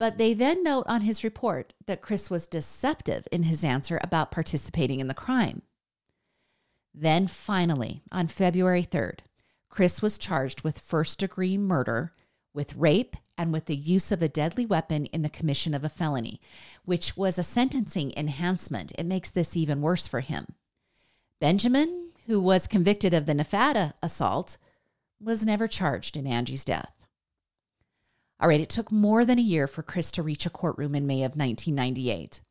But 0.00 0.18
they 0.18 0.34
then 0.34 0.62
note 0.64 0.84
on 0.88 1.02
his 1.02 1.22
report 1.22 1.74
that 1.86 2.00
Chris 2.00 2.30
was 2.30 2.46
deceptive 2.46 3.28
in 3.30 3.44
his 3.44 3.62
answer 3.62 4.00
about 4.02 4.30
participating 4.30 4.98
in 4.98 5.08
the 5.08 5.14
crime. 5.14 5.62
Then 6.92 7.26
finally, 7.26 8.02
on 8.10 8.26
February 8.26 8.82
3rd, 8.82 9.20
Chris 9.68 10.02
was 10.02 10.18
charged 10.18 10.62
with 10.62 10.80
first 10.80 11.20
degree 11.20 11.56
murder, 11.56 12.12
with 12.52 12.74
rape, 12.74 13.14
and 13.40 13.54
with 13.54 13.64
the 13.64 13.74
use 13.74 14.12
of 14.12 14.20
a 14.20 14.28
deadly 14.28 14.66
weapon 14.66 15.06
in 15.06 15.22
the 15.22 15.30
commission 15.30 15.72
of 15.72 15.82
a 15.82 15.88
felony, 15.88 16.38
which 16.84 17.16
was 17.16 17.38
a 17.38 17.42
sentencing 17.42 18.12
enhancement. 18.14 18.92
It 18.98 19.06
makes 19.06 19.30
this 19.30 19.56
even 19.56 19.80
worse 19.80 20.06
for 20.06 20.20
him. 20.20 20.44
Benjamin, 21.40 22.10
who 22.26 22.38
was 22.38 22.66
convicted 22.66 23.14
of 23.14 23.24
the 23.24 23.32
Nevada 23.32 23.94
assault, 24.02 24.58
was 25.18 25.46
never 25.46 25.66
charged 25.66 26.18
in 26.18 26.26
Angie's 26.26 26.66
death. 26.66 27.06
All 28.38 28.48
right, 28.48 28.60
it 28.60 28.68
took 28.68 28.92
more 28.92 29.24
than 29.24 29.38
a 29.38 29.42
year 29.42 29.66
for 29.66 29.82
Chris 29.82 30.10
to 30.12 30.22
reach 30.22 30.44
a 30.44 30.50
courtroom 30.50 30.94
in 30.94 31.06
May 31.06 31.22
of 31.22 31.34
1998. 31.34 32.42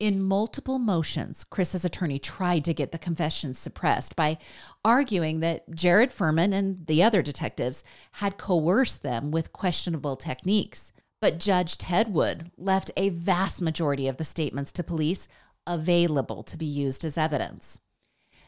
In 0.00 0.22
multiple 0.22 0.78
motions, 0.78 1.44
Chris's 1.44 1.84
attorney 1.84 2.18
tried 2.18 2.64
to 2.64 2.72
get 2.72 2.90
the 2.90 2.98
confessions 2.98 3.58
suppressed 3.58 4.16
by 4.16 4.38
arguing 4.82 5.40
that 5.40 5.68
Jared 5.74 6.08
Fuhriman 6.08 6.54
and 6.54 6.86
the 6.86 7.02
other 7.02 7.20
detectives 7.20 7.84
had 8.12 8.38
coerced 8.38 9.02
them 9.02 9.30
with 9.30 9.52
questionable 9.52 10.16
techniques. 10.16 10.90
But 11.20 11.38
Judge 11.38 11.76
Ted 11.76 12.14
Wood 12.14 12.50
left 12.56 12.90
a 12.96 13.10
vast 13.10 13.60
majority 13.60 14.08
of 14.08 14.16
the 14.16 14.24
statements 14.24 14.72
to 14.72 14.82
police 14.82 15.28
available 15.66 16.42
to 16.44 16.56
be 16.56 16.64
used 16.64 17.04
as 17.04 17.18
evidence. 17.18 17.78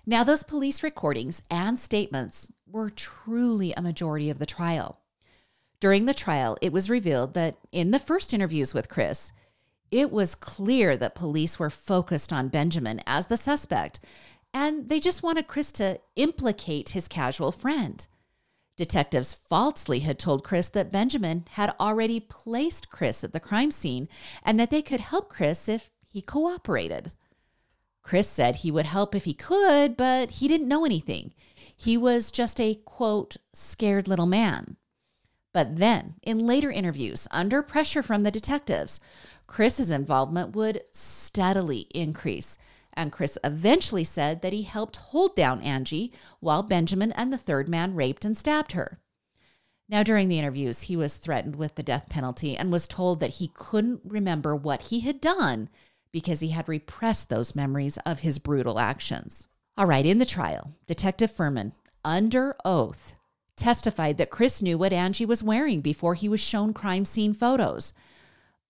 Now, 0.07 0.25
those 0.25 0.43
police 0.43 0.83
recordings 0.83 1.43
and 1.51 1.79
statements 1.79 2.51
were 2.67 2.89
truly 2.89 3.75
a 3.75 3.83
majority 3.83 4.31
of 4.31 4.39
the 4.39 4.47
trial. 4.47 5.01
During 5.81 6.07
the 6.07 6.15
trial, 6.15 6.57
it 6.63 6.73
was 6.73 6.89
revealed 6.89 7.35
that 7.35 7.57
in 7.73 7.91
the 7.91 7.99
first 7.99 8.33
interviews 8.33 8.73
with 8.73 8.89
Chris, 8.89 9.33
it 9.93 10.11
was 10.11 10.35
clear 10.35 10.97
that 10.97 11.15
police 11.15 11.59
were 11.59 11.71
focused 11.71 12.33
on 12.33 12.49
Benjamin 12.49 13.03
as 13.07 13.27
the 13.27 13.37
suspect, 13.37 14.01
and 14.53 14.89
they 14.89 14.99
just 14.99 15.23
wanted 15.23 15.47
Chris 15.47 15.71
to 15.73 16.01
implicate 16.17 16.91
his 16.91 17.07
casual 17.07 17.53
friend. 17.53 18.07
Detectives 18.77 19.35
falsely 19.35 20.01
had 20.01 20.19
told 20.19 20.45
Chris 20.45 20.71
that 20.71 20.91
Benjamin 20.91 21.45
had 21.51 21.75
already 21.79 22.21
placed 22.21 22.89
Chris 22.89 23.23
at 23.23 23.35
the 23.35 23.39
crime 23.39 23.71
scene 23.71 24.09
and 24.43 24.59
that 24.59 24.71
they 24.71 24.81
could 24.81 25.01
help 25.01 25.29
Chris 25.29 25.69
if 25.69 25.91
he 26.09 26.23
cooperated. 26.23 27.13
Chris 28.03 28.29
said 28.29 28.57
he 28.57 28.71
would 28.71 28.87
help 28.87 29.15
if 29.15 29.25
he 29.25 29.35
could, 29.35 29.97
but 29.97 30.33
he 30.33 30.49
didn't 30.49 30.69
know 30.69 30.85
anything. 30.85 31.35
He 31.77 31.97
was 31.97 32.31
just 32.31 32.59
a 32.59 32.75
quote, 32.87 33.37
scared 33.53 34.09
little 34.09 34.27
man. 34.27 34.77
But 35.53 35.77
then, 35.77 36.15
in 36.23 36.47
later 36.47 36.71
interviews, 36.71 37.29
under 37.31 37.63
pressure 37.63 38.03
from 38.03 38.23
the 38.23 38.31
detectives, 38.31 39.01
Chris's 39.47 39.91
involvement 39.91 40.57
would 40.57 40.83
steadily 40.93 41.87
increase. 41.95 42.57
And 42.95 43.13
Chris 43.13 43.39
eventually 43.45 44.05
said 44.05 44.43
that 44.43 44.53
he 44.53 44.63
helped 44.63 44.97
hold 44.97 45.35
down 45.35 45.61
Angie 45.61 46.13
while 46.41 46.63
Benjamin 46.63 47.13
and 47.13 47.33
the 47.33 47.39
third 47.39 47.69
man 47.69 47.95
raped 47.95 48.25
and 48.25 48.37
stabbed 48.37 48.73
her. 48.73 48.99
Now, 49.89 50.03
during 50.03 50.29
the 50.29 50.39
interviews, 50.39 50.83
he 50.83 50.97
was 50.97 51.17
threatened 51.19 51.57
with 51.57 51.75
the 51.75 51.83
death 51.83 52.09
penalty 52.09 52.57
and 52.57 52.73
was 52.73 52.87
told 52.87 53.21
that 53.21 53.35
he 53.35 53.51
couldn't 53.55 54.01
remember 54.05 54.57
what 54.57 54.85
he 54.85 55.01
had 55.01 55.21
done 55.21 55.69
because 56.13 56.41
he 56.41 56.49
had 56.49 56.69
repressed 56.69 57.29
those 57.29 57.55
memories 57.55 57.99
of 58.07 58.21
his 58.21 58.39
brutal 58.39 58.79
actions. 58.79 59.49
All 59.77 59.87
right, 59.87 60.05
in 60.05 60.19
the 60.19 60.27
trial, 60.27 60.73
Detective 60.87 61.31
Fuhriman, 61.31 61.73
under 62.05 62.57
oath, 62.65 63.15
testified 63.63 64.19
that 64.19 64.31
Chris 64.31 64.61
knew 64.61 64.77
what 64.77 64.93
Angie 64.93 65.25
was 65.25 65.43
wearing 65.43 65.81
before 65.81 66.15
he 66.15 66.29
was 66.29 66.41
shown 66.41 66.75
crime 66.75 67.05
scene 67.05 67.33
photos. 67.33 67.95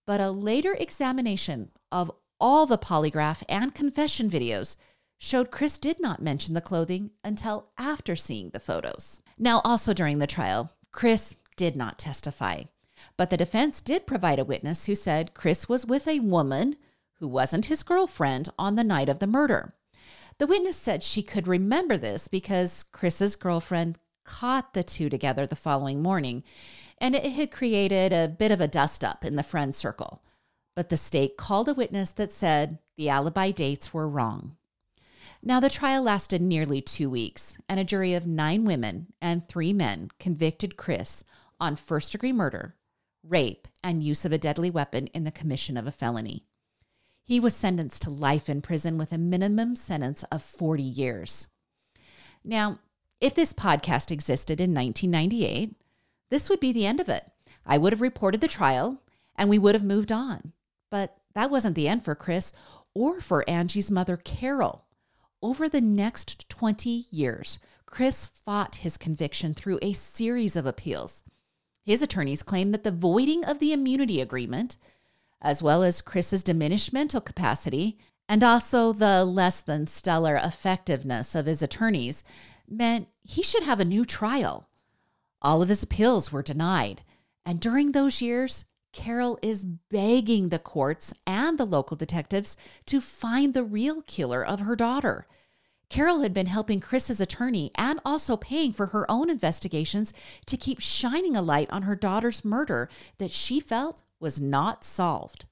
But 0.06 0.20
a 0.20 0.30
later 0.30 0.74
examination 0.74 1.70
of 1.90 2.12
all 2.38 2.66
the 2.66 2.76
polygraph 2.76 3.42
and 3.48 3.74
confession 3.74 4.28
videos 4.28 4.76
showed 5.16 5.50
Chris 5.50 5.78
did 5.78 5.98
not 5.98 6.20
mention 6.20 6.52
the 6.52 6.60
clothing 6.60 7.10
until 7.24 7.70
after 7.78 8.14
seeing 8.14 8.50
the 8.50 8.60
photos. 8.60 9.20
Now, 9.38 9.62
also 9.64 9.94
during 9.94 10.18
the 10.18 10.26
trial, 10.26 10.72
Chris 10.90 11.36
did 11.56 11.74
not 11.74 11.98
testify, 11.98 12.64
but 13.16 13.30
the 13.30 13.38
defense 13.38 13.80
did 13.80 14.06
provide 14.06 14.38
a 14.38 14.44
witness 14.44 14.84
who 14.84 14.94
said 14.94 15.32
Chris 15.32 15.70
was 15.70 15.86
with 15.86 16.06
a 16.06 16.20
woman 16.20 16.76
who 17.14 17.28
wasn't 17.28 17.66
his 17.66 17.82
girlfriend 17.82 18.50
on 18.58 18.76
the 18.76 18.84
night 18.84 19.08
of 19.08 19.20
the 19.20 19.26
murder. 19.26 19.74
The 20.38 20.46
witness 20.46 20.76
said 20.76 21.02
she 21.02 21.22
could 21.22 21.46
remember 21.46 21.96
this 21.96 22.26
because 22.28 22.82
Chris's 22.82 23.36
girlfriend 23.36 23.98
caught 24.24 24.74
the 24.74 24.82
two 24.82 25.08
together 25.08 25.46
the 25.46 25.56
following 25.56 26.02
morning 26.02 26.42
and 27.02 27.16
it 27.16 27.32
had 27.32 27.50
created 27.50 28.12
a 28.12 28.28
bit 28.28 28.52
of 28.52 28.60
a 28.60 28.68
dust 28.68 29.02
up 29.02 29.24
in 29.24 29.34
the 29.34 29.42
friend 29.42 29.74
circle. 29.74 30.22
But 30.76 30.88
the 30.88 30.96
state 30.96 31.36
called 31.36 31.68
a 31.68 31.74
witness 31.74 32.12
that 32.12 32.32
said 32.32 32.78
the 32.96 33.08
alibi 33.08 33.50
dates 33.50 33.92
were 33.92 34.08
wrong. 34.08 34.56
Now, 35.42 35.58
the 35.58 35.68
trial 35.68 36.04
lasted 36.04 36.40
nearly 36.40 36.80
two 36.80 37.10
weeks, 37.10 37.58
and 37.68 37.80
a 37.80 37.84
jury 37.84 38.14
of 38.14 38.26
nine 38.26 38.64
women 38.64 39.08
and 39.20 39.46
three 39.46 39.72
men 39.72 40.10
convicted 40.20 40.76
Chris 40.76 41.24
on 41.58 41.74
first 41.74 42.12
degree 42.12 42.32
murder, 42.32 42.76
rape, 43.24 43.66
and 43.82 44.04
use 44.04 44.24
of 44.24 44.32
a 44.32 44.38
deadly 44.38 44.70
weapon 44.70 45.08
in 45.08 45.24
the 45.24 45.32
commission 45.32 45.76
of 45.76 45.88
a 45.88 45.92
felony. 45.92 46.44
He 47.24 47.40
was 47.40 47.56
sentenced 47.56 48.02
to 48.02 48.10
life 48.10 48.48
in 48.48 48.62
prison 48.62 48.96
with 48.96 49.12
a 49.12 49.18
minimum 49.18 49.74
sentence 49.74 50.22
of 50.30 50.42
40 50.42 50.84
years. 50.84 51.48
Now, 52.44 52.78
if 53.22 53.36
this 53.36 53.52
podcast 53.52 54.10
existed 54.10 54.60
in 54.60 54.74
1998, 54.74 55.76
this 56.28 56.50
would 56.50 56.58
be 56.58 56.72
the 56.72 56.86
end 56.86 56.98
of 56.98 57.08
it. 57.08 57.24
I 57.64 57.78
would 57.78 57.92
have 57.92 58.00
reported 58.00 58.40
the 58.40 58.48
trial 58.48 59.00
and 59.36 59.48
we 59.48 59.60
would 59.60 59.76
have 59.76 59.84
moved 59.84 60.10
on. 60.10 60.52
But 60.90 61.16
that 61.34 61.50
wasn't 61.50 61.76
the 61.76 61.86
end 61.86 62.04
for 62.04 62.16
Chris 62.16 62.52
or 62.94 63.20
for 63.20 63.48
Angie's 63.48 63.92
mother, 63.92 64.16
Carol. 64.16 64.86
Over 65.40 65.68
the 65.68 65.80
next 65.80 66.48
20 66.48 67.06
years, 67.10 67.60
Chris 67.86 68.26
fought 68.26 68.76
his 68.76 68.96
conviction 68.96 69.54
through 69.54 69.78
a 69.82 69.92
series 69.92 70.56
of 70.56 70.66
appeals. 70.66 71.22
His 71.84 72.02
attorneys 72.02 72.42
claim 72.42 72.72
that 72.72 72.82
the 72.82 72.90
voiding 72.90 73.44
of 73.44 73.60
the 73.60 73.72
immunity 73.72 74.20
agreement, 74.20 74.76
as 75.40 75.62
well 75.62 75.84
as 75.84 76.00
Chris's 76.00 76.42
diminished 76.42 76.92
mental 76.92 77.20
capacity, 77.20 77.98
and 78.28 78.42
also 78.42 78.92
the 78.92 79.24
less 79.24 79.60
than 79.60 79.86
stellar 79.86 80.36
effectiveness 80.36 81.34
of 81.34 81.46
his 81.46 81.62
attorneys, 81.62 82.24
meant 82.72 83.08
he 83.22 83.42
should 83.42 83.62
have 83.62 83.80
a 83.80 83.84
new 83.84 84.04
trial. 84.04 84.68
All 85.40 85.62
of 85.62 85.68
his 85.68 85.82
appeals 85.82 86.32
were 86.32 86.42
denied. 86.42 87.02
And 87.44 87.60
during 87.60 87.92
those 87.92 88.22
years, 88.22 88.64
Carol 88.92 89.38
is 89.42 89.64
begging 89.64 90.48
the 90.48 90.58
courts 90.58 91.14
and 91.26 91.58
the 91.58 91.64
local 91.64 91.96
detectives 91.96 92.56
to 92.86 93.00
find 93.00 93.54
the 93.54 93.64
real 93.64 94.02
killer 94.02 94.44
of 94.44 94.60
her 94.60 94.76
daughter. 94.76 95.26
Carol 95.88 96.20
had 96.20 96.32
been 96.32 96.46
helping 96.46 96.80
Chris's 96.80 97.20
attorney 97.20 97.70
and 97.74 98.00
also 98.04 98.36
paying 98.36 98.72
for 98.72 98.86
her 98.86 99.10
own 99.10 99.28
investigations 99.28 100.14
to 100.46 100.56
keep 100.56 100.80
shining 100.80 101.36
a 101.36 101.42
light 101.42 101.70
on 101.70 101.82
her 101.82 101.96
daughter's 101.96 102.44
murder 102.44 102.88
that 103.18 103.30
she 103.30 103.60
felt 103.60 104.02
was 104.18 104.40
not 104.40 104.84
solved. 104.84 105.44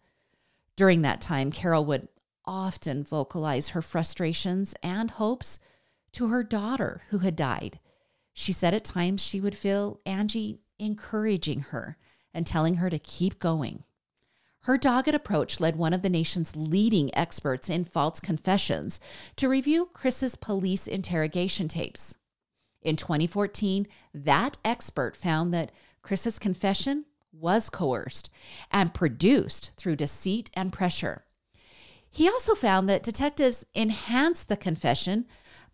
During 0.76 1.02
that 1.02 1.20
time, 1.20 1.50
Carol 1.50 1.84
would 1.84 2.08
often 2.46 3.04
vocalize 3.04 3.70
her 3.70 3.82
frustrations 3.82 4.74
and 4.82 5.10
hopes 5.10 5.58
to 6.12 6.29
her 6.29 6.43
daughter 6.43 7.02
who 7.11 7.19
had 7.19 7.37
died. 7.37 7.79
She 8.33 8.52
said 8.52 8.75
at 8.75 8.85
times 8.85 9.23
she 9.23 9.40
would 9.40 9.55
feel 9.55 10.00
Angie 10.07 10.61
encouraging 10.79 11.61
her 11.61 11.97
and 12.33 12.47
telling 12.47 12.76
her 12.76 12.90
to 12.90 12.99
keep 12.99 13.38
going. 13.38 13.85
Her 14.64 14.76
dogged 14.76 15.14
approach 15.14 15.59
led 15.59 15.76
one 15.76 15.95
of 15.95 16.02
the 16.02 16.11
nation's 16.11 16.55
leading 16.55 17.14
experts 17.17 17.71
in 17.71 17.85
false 17.85 18.21
confessions 18.21 19.00
to 19.37 19.49
review 19.49 19.88
Chris's 19.93 20.37
police 20.37 20.87
interrogation 20.87 21.67
tapes. 21.67 22.17
In 22.83 22.97
2014, 22.97 23.87
that 24.12 24.59
expert 24.64 25.17
found 25.17 25.52
that 25.55 25.73
Chris's 26.02 26.38
confession 26.38 27.07
was 27.33 27.71
coerced 27.71 28.31
and 28.71 28.93
produced 28.93 29.71
through 29.76 29.97
deceit 29.97 30.50
and 30.55 30.73
pressure. 30.73 31.25
He 32.11 32.29
also 32.29 32.55
found 32.55 32.88
that 32.88 33.02
detectives 33.02 33.64
enhanced 33.75 34.49
the 34.49 34.57
confession 34.57 35.26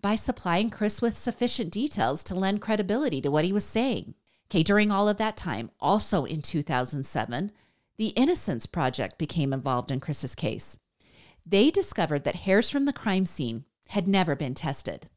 by 0.06 0.14
supplying 0.14 0.70
Chris 0.70 1.02
with 1.02 1.18
sufficient 1.18 1.68
details 1.68 2.22
to 2.22 2.32
lend 2.32 2.60
credibility 2.60 3.20
to 3.20 3.28
what 3.28 3.44
he 3.44 3.52
was 3.52 3.64
saying. 3.64 4.14
Okay, 4.48 4.62
during 4.62 4.92
all 4.92 5.08
of 5.08 5.16
that 5.16 5.36
time, 5.36 5.68
also 5.80 6.25
in 6.25 6.42
2007, 6.42 7.50
the 7.96 8.06
Innocence 8.10 8.66
Project 8.66 9.18
became 9.18 9.52
involved 9.52 9.90
in 9.90 9.98
Chris's 9.98 10.36
case. 10.36 10.76
They 11.44 11.72
discovered 11.72 12.22
that 12.22 12.36
hairs 12.36 12.70
from 12.70 12.84
the 12.84 12.92
crime 12.92 13.26
scene 13.26 13.64
had 13.88 14.06
never 14.06 14.36
been 14.36 14.54
tested. 14.54 15.10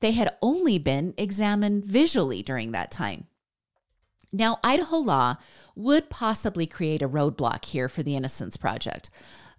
They 0.00 0.12
had 0.12 0.34
only 0.40 0.78
been 0.78 1.12
examined 1.18 1.84
visually 1.84 2.42
during 2.42 2.72
that 2.72 2.90
time. 2.90 3.26
Now, 4.32 4.60
Idaho 4.64 4.96
law 4.96 5.36
would 5.76 6.08
possibly 6.08 6.66
create 6.66 7.02
a 7.02 7.06
roadblock 7.06 7.66
here 7.66 7.86
for 7.90 8.02
the 8.02 8.16
Innocence 8.16 8.56
Project. 8.56 9.10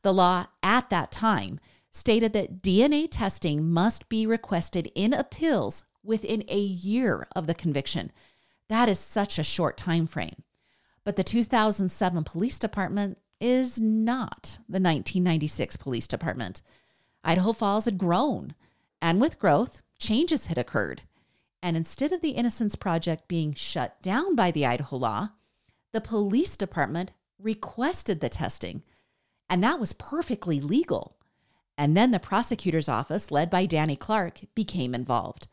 The 0.01 0.15
law 0.15 0.47
at 0.63 0.89
that 0.89 1.11
time 1.11 1.59
stated 1.93 2.33
that 2.33 2.61
DNA 2.61 3.07
testing 3.09 3.71
must 3.71 4.09
be 4.09 4.25
requested 4.25 4.91
in 4.95 5.13
appeals 5.13 5.85
within 6.03 6.43
a 6.49 6.59
year 6.59 7.27
of 7.35 7.47
the 7.47 7.53
conviction. 7.53 8.11
That 8.67 8.89
is 8.89 8.99
such 8.99 9.37
a 9.37 9.43
short 9.43 9.77
time 9.77 10.07
frame. 10.07 10.43
But 11.03 11.15
the 11.15 11.23
2007 11.23 12.23
police 12.23 12.57
department 12.57 13.19
is 13.39 13.79
not 13.79 14.57
the 14.67 14.79
1996 14.79 15.77
police 15.77 16.07
department. 16.07 16.61
Idaho 17.23 17.53
Falls 17.53 17.85
had 17.85 17.97
grown, 17.97 18.55
and 19.01 19.21
with 19.21 19.39
growth, 19.39 19.81
changes 19.99 20.47
had 20.47 20.57
occurred. 20.57 21.03
And 21.61 21.77
instead 21.77 22.11
of 22.11 22.21
the 22.21 22.31
Innocence 22.31 22.75
Project 22.75 23.27
being 23.27 23.53
shut 23.53 24.01
down 24.01 24.35
by 24.35 24.51
the 24.51 24.65
Idaho 24.65 24.97
law, 24.97 25.29
the 25.91 26.01
police 26.01 26.57
department 26.57 27.11
requested 27.39 28.19
the 28.19 28.29
testing, 28.29 28.83
and 29.49 29.63
that 29.63 29.79
was 29.79 29.93
perfectly 29.93 30.59
legal. 30.59 31.17
And 31.77 31.97
then 31.97 32.11
the 32.11 32.19
prosecutor's 32.19 32.89
office, 32.89 33.31
led 33.31 33.49
by 33.49 33.65
Danny 33.65 33.95
Clark, 33.95 34.41
became 34.55 34.93
involved. 34.93 35.47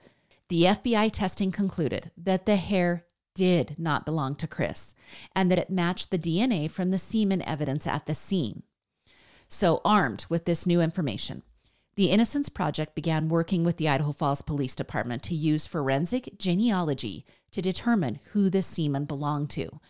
The 0.49 0.65
FBI 0.65 1.11
testing 1.13 1.53
concluded 1.53 2.11
that 2.17 2.45
the 2.45 2.57
hair 2.57 3.07
did 3.35 3.77
not 3.79 4.05
belong 4.05 4.35
to 4.37 4.47
Chris 4.47 4.95
and 5.35 5.51
that 5.51 5.59
it 5.59 5.71
matched 5.71 6.11
the 6.11 6.19
DNA 6.19 6.71
from 6.71 6.91
the 6.91 6.99
semen 6.99 7.41
evidence 7.43 7.87
at 7.87 8.07
the 8.07 8.15
scene. 8.15 8.65
So, 9.49 9.81
armed 9.85 10.27
with 10.29 10.45
this 10.45 10.67
new 10.67 10.81
information, 10.81 11.43
the 11.97 12.11
Innocence 12.11 12.49
Project 12.49 12.95
began 12.95 13.29
working 13.29 13.65
with 13.65 13.77
the 13.77 13.89
Idaho 13.89 14.13
Falls 14.13 14.43
Police 14.43 14.75
Department 14.75 15.23
to 15.25 15.35
use 15.35 15.67
forensic 15.67 16.39
genealogy 16.39 17.25
to 17.51 17.61
determine 17.61 18.21
who 18.33 18.49
the 18.49 18.63
semen 18.63 19.07
belonged 19.07 19.51
to. 19.51 19.81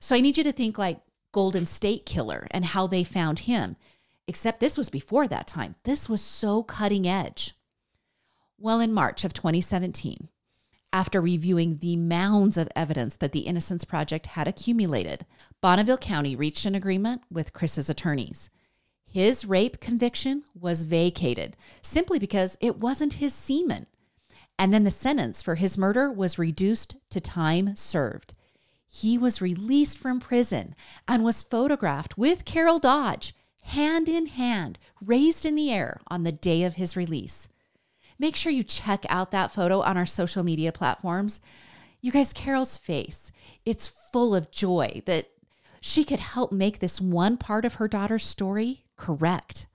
So, 0.00 0.14
I 0.14 0.20
need 0.20 0.36
you 0.36 0.44
to 0.44 0.52
think 0.52 0.78
like 0.78 1.00
Golden 1.32 1.66
State 1.66 2.06
Killer 2.06 2.46
and 2.50 2.64
how 2.64 2.86
they 2.86 3.04
found 3.04 3.40
him, 3.40 3.76
except 4.28 4.60
this 4.60 4.78
was 4.78 4.90
before 4.90 5.26
that 5.26 5.46
time. 5.48 5.74
This 5.84 6.08
was 6.08 6.22
so 6.22 6.62
cutting 6.62 7.08
edge. 7.08 7.54
Well, 8.58 8.80
in 8.80 8.92
March 8.92 9.24
of 9.24 9.32
2017, 9.32 10.28
after 10.92 11.20
reviewing 11.20 11.78
the 11.78 11.96
mounds 11.96 12.56
of 12.56 12.68
evidence 12.74 13.16
that 13.16 13.32
the 13.32 13.40
Innocence 13.40 13.84
Project 13.84 14.26
had 14.26 14.46
accumulated, 14.46 15.26
Bonneville 15.60 15.98
County 15.98 16.36
reached 16.36 16.66
an 16.66 16.74
agreement 16.74 17.22
with 17.30 17.52
Chris's 17.52 17.90
attorneys. 17.90 18.50
His 19.10 19.44
rape 19.44 19.80
conviction 19.80 20.44
was 20.54 20.84
vacated 20.84 21.56
simply 21.82 22.18
because 22.18 22.56
it 22.60 22.78
wasn't 22.78 23.14
his 23.14 23.32
semen. 23.32 23.86
And 24.58 24.74
then 24.74 24.84
the 24.84 24.90
sentence 24.90 25.42
for 25.42 25.54
his 25.54 25.78
murder 25.78 26.10
was 26.10 26.38
reduced 26.38 26.96
to 27.10 27.20
time 27.20 27.76
served. 27.76 28.34
He 28.86 29.16
was 29.16 29.42
released 29.42 29.98
from 29.98 30.20
prison 30.20 30.74
and 31.06 31.22
was 31.22 31.42
photographed 31.42 32.18
with 32.18 32.44
Carol 32.44 32.78
Dodge, 32.78 33.34
hand 33.68 34.08
in 34.08 34.26
hand, 34.26 34.78
raised 35.00 35.46
in 35.46 35.54
the 35.54 35.70
air 35.72 36.00
on 36.08 36.22
the 36.22 36.32
day 36.32 36.64
of 36.64 36.74
his 36.74 36.96
release 36.96 37.48
make 38.18 38.36
sure 38.36 38.52
you 38.52 38.62
check 38.62 39.04
out 39.08 39.30
that 39.30 39.50
photo 39.50 39.80
on 39.80 39.96
our 39.96 40.06
social 40.06 40.42
media 40.42 40.72
platforms. 40.72 41.40
You 42.00 42.12
guys, 42.12 42.32
Carol's 42.32 42.76
face, 42.76 43.30
it's 43.64 43.88
full 44.12 44.34
of 44.34 44.50
joy 44.50 45.02
that 45.06 45.26
she 45.80 46.04
could 46.04 46.20
help 46.20 46.52
make 46.52 46.78
this 46.78 47.00
one 47.00 47.36
part 47.36 47.64
of 47.64 47.74
her 47.74 47.88
daughter's 47.88 48.24
story 48.24 48.84
correct. 48.96 49.66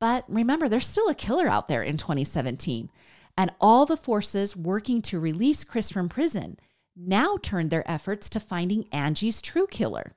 But 0.00 0.24
remember, 0.28 0.68
there's 0.68 0.86
still 0.86 1.08
a 1.08 1.14
killer 1.14 1.48
out 1.48 1.68
there 1.68 1.82
in 1.82 1.96
2017, 1.96 2.90
and 3.38 3.52
all 3.60 3.86
the 3.86 3.96
forces 3.96 4.56
working 4.56 5.00
to 5.02 5.20
release 5.20 5.64
Chris 5.64 5.90
from 5.90 6.08
prison 6.08 6.58
now 6.96 7.36
turned 7.42 7.70
their 7.70 7.88
efforts 7.90 8.28
to 8.30 8.40
finding 8.40 8.86
Angie's 8.92 9.40
true 9.40 9.66
killer. 9.66 10.14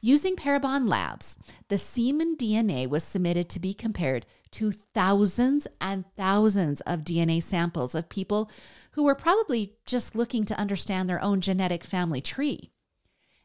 Using 0.00 0.36
Parabon 0.36 0.88
Labs, 0.88 1.36
the 1.68 1.78
semen 1.78 2.36
DNA 2.36 2.88
was 2.88 3.02
submitted 3.02 3.48
to 3.48 3.58
be 3.58 3.74
compared 3.74 4.26
to 4.52 4.70
thousands 4.70 5.66
and 5.80 6.04
thousands 6.16 6.80
of 6.82 7.00
DNA 7.00 7.42
samples 7.42 7.96
of 7.96 8.08
people 8.08 8.48
who 8.92 9.02
were 9.02 9.16
probably 9.16 9.74
just 9.86 10.14
looking 10.14 10.44
to 10.44 10.58
understand 10.58 11.08
their 11.08 11.22
own 11.22 11.40
genetic 11.40 11.82
family 11.82 12.20
tree. 12.20 12.70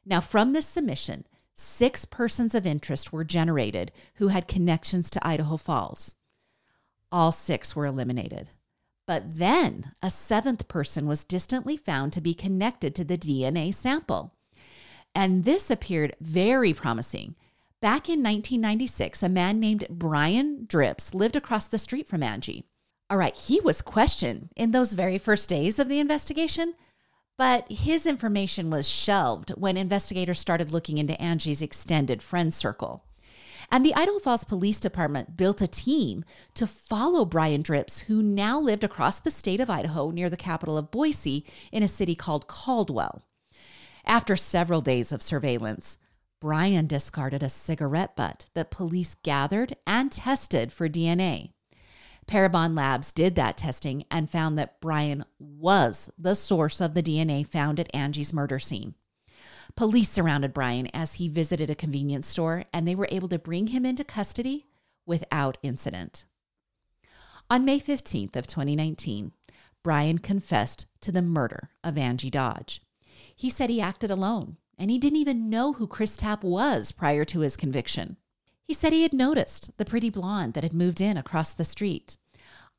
Now, 0.06 0.20
from 0.20 0.54
this 0.54 0.68
submission, 0.68 1.26
six 1.56 2.06
persons 2.06 2.54
of 2.54 2.68
interest 2.68 3.12
were 3.12 3.24
generated 3.24 3.92
who 4.16 4.28
had 4.28 4.48
connections 4.48 5.10
to 5.10 5.28
Idaho 5.28 5.58
Falls. 5.58 6.14
All 7.12 7.32
six 7.32 7.76
were 7.76 7.88
eliminated. 7.88 8.50
But 9.08 9.38
then 9.38 9.94
a 10.02 10.10
seventh 10.10 10.68
person 10.68 11.08
was 11.08 11.24
distantly 11.24 11.78
found 11.78 12.14
to 12.14 12.22
be 12.22 12.34
connected 12.34 12.94
to 12.96 13.04
the 13.04 13.18
DNA 13.18 13.74
sample. 13.74 14.36
And 15.16 15.44
this 15.44 15.70
appeared 15.70 16.16
very 16.20 16.74
promising. 16.74 17.36
Back 17.82 18.08
in 18.08 18.24
1996, 18.24 19.22
a 19.22 19.30
man 19.30 19.60
named 19.60 19.86
Brian 19.90 20.66
Dripps 20.66 21.14
lived 21.14 21.36
across 21.36 21.68
the 21.68 21.78
street 21.78 22.08
from 22.08 22.24
Angie. 22.24 22.66
All 23.10 23.18
right, 23.18 23.36
he 23.36 23.60
was 23.60 23.82
questioned 23.82 24.50
in 24.56 24.72
those 24.72 24.94
very 24.94 25.18
first 25.18 25.50
days 25.50 25.78
of 25.78 25.90
the 25.90 26.00
investigation, 26.00 26.76
but 27.38 27.70
his 27.72 28.06
information 28.06 28.70
was 28.70 28.88
shelved 28.88 29.50
when 29.52 29.76
investigators 29.76 30.40
started 30.40 30.72
looking 30.72 30.98
into 30.98 31.22
Angie's 31.22 31.62
extended 31.62 32.24
friend 32.24 32.54
circle. 32.54 33.06
And 33.72 33.86
the 33.86 33.96
Idaho 33.96 34.20
Falls 34.20 34.44
Police 34.44 34.80
Department 34.80 35.36
built 35.36 35.62
a 35.62 35.68
team 35.68 36.24
to 36.54 36.68
follow 36.68 37.26
Brian 37.26 37.62
Dripps, 37.62 38.00
who 38.02 38.22
now 38.22 38.60
lived 38.60 38.84
across 38.84 39.20
the 39.20 39.32
state 39.32 39.60
of 39.60 39.70
Idaho 39.70 40.12
near 40.12 40.30
the 40.30 40.38
capital 40.38 40.78
of 40.78 40.92
Boise 40.92 41.46
in 41.72 41.84
a 41.84 41.88
city 41.88 42.16
called 42.16 42.48
Caldwell. 42.48 43.24
After 44.06 44.36
several 44.36 44.82
days 44.82 45.12
of 45.12 45.22
surveillance, 45.22 45.98
Brian 46.40 46.88
discarded 46.88 47.42
a 47.42 47.50
cigarette 47.50 48.16
butt 48.16 48.48
that 48.54 48.72
police 48.72 49.16
gathered 49.24 49.76
and 49.88 50.12
tested 50.12 50.74
for 50.74 50.90
DNA. 50.90 51.52
Parabon 52.28 52.76
Labs 52.76 53.12
did 53.12 53.36
that 53.36 53.58
testing 53.58 54.04
and 54.12 54.30
found 54.30 54.58
that 54.58 54.80
Brian 54.82 55.24
was 55.40 56.12
the 56.18 56.36
source 56.36 56.82
of 56.82 56.94
the 56.94 57.04
DNA 57.04 57.46
found 57.46 57.80
at 57.80 57.94
Angie's 57.94 58.34
murder 58.34 58.60
scene. 58.60 58.96
Police 59.76 60.10
surrounded 60.10 60.54
Brian 60.54 60.88
as 60.94 61.16
he 61.16 61.30
visited 61.30 61.70
a 61.70 61.76
convenience 61.76 62.28
store 62.28 62.66
and 62.74 62.88
they 62.88 62.96
were 62.96 63.08
able 63.12 63.30
to 63.30 63.40
bring 63.40 63.68
him 63.68 63.86
into 63.86 64.04
custody 64.04 64.68
without 65.06 65.58
incident. 65.64 66.26
On 67.50 67.66
May 67.66 67.80
15th 67.80 68.36
of 68.36 68.48
2019, 68.48 69.32
Brian 69.84 70.18
confessed 70.18 70.86
to 71.02 71.12
the 71.12 71.22
murder 71.22 71.72
of 71.84 71.98
Angie 71.98 72.30
Dodge. 72.30 72.82
He 73.36 73.50
said 73.50 73.70
he 73.70 73.82
acted 73.82 74.12
alone 74.12 74.58
and 74.78 74.90
he 74.90 74.98
didn't 74.98 75.20
even 75.20 75.50
know 75.50 75.74
who 75.74 75.88
Chris 75.88 76.18
Tapp 76.18 76.44
was 76.44 76.92
prior 76.92 77.26
to 77.26 77.42
his 77.42 77.56
conviction. 77.56 78.18
He 78.64 78.74
said 78.74 78.94
he 78.94 79.04
had 79.04 79.14
noticed 79.14 79.72
the 79.78 79.86
pretty 79.86 80.10
blonde 80.10 80.54
that 80.54 80.64
had 80.64 80.74
moved 80.74 81.02
in 81.02 81.18
across 81.18 81.54
the 81.54 81.66
street. 81.66 82.18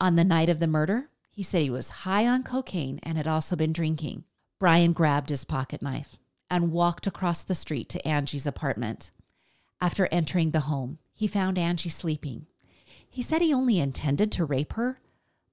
On 0.01 0.17
the 0.17 0.25
night 0.25 0.49
of 0.49 0.61
the 0.61 0.67
murder, 0.67 1.11
he 1.31 1.43
said 1.43 1.63
he 1.63 1.71
was 1.71 1.91
high 1.91 2.27
on 2.27 2.43
cocaine 2.43 3.01
and 3.03 3.17
had 3.17 3.27
also 3.27 3.55
been 3.55 3.73
drinking. 3.73 4.25
Brian 4.59 4.93
grabbed 4.93 5.31
his 5.31 5.45
pocket 5.45 5.83
knife 5.83 6.17
and 6.51 6.73
walked 6.73 7.07
across 7.07 7.43
the 7.43 7.55
street 7.55 7.89
to 7.91 8.07
Angie's 8.07 8.47
apartment. 8.47 9.11
After 9.81 10.09
entering 10.11 10.51
the 10.51 10.61
home, 10.61 10.99
he 11.13 11.27
found 11.27 11.59
Angie 11.59 11.89
sleeping. 11.89 12.47
He 13.09 13.23
said 13.23 13.43
he 13.43 13.55
only 13.55 13.79
intended 13.79 14.33
to 14.33 14.45
rape 14.45 14.73
her, 14.75 15.01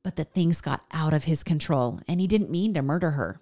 but 0.04 0.15
that 0.15 0.34
things 0.34 0.62
got 0.62 0.86
out 0.91 1.13
of 1.13 1.26
his 1.26 1.44
control 1.44 2.00
and 2.08 2.20
he 2.20 2.28
didn't 2.28 2.50
mean 2.50 2.74
to 2.74 2.82
murder 2.82 3.12
her. 3.12 3.39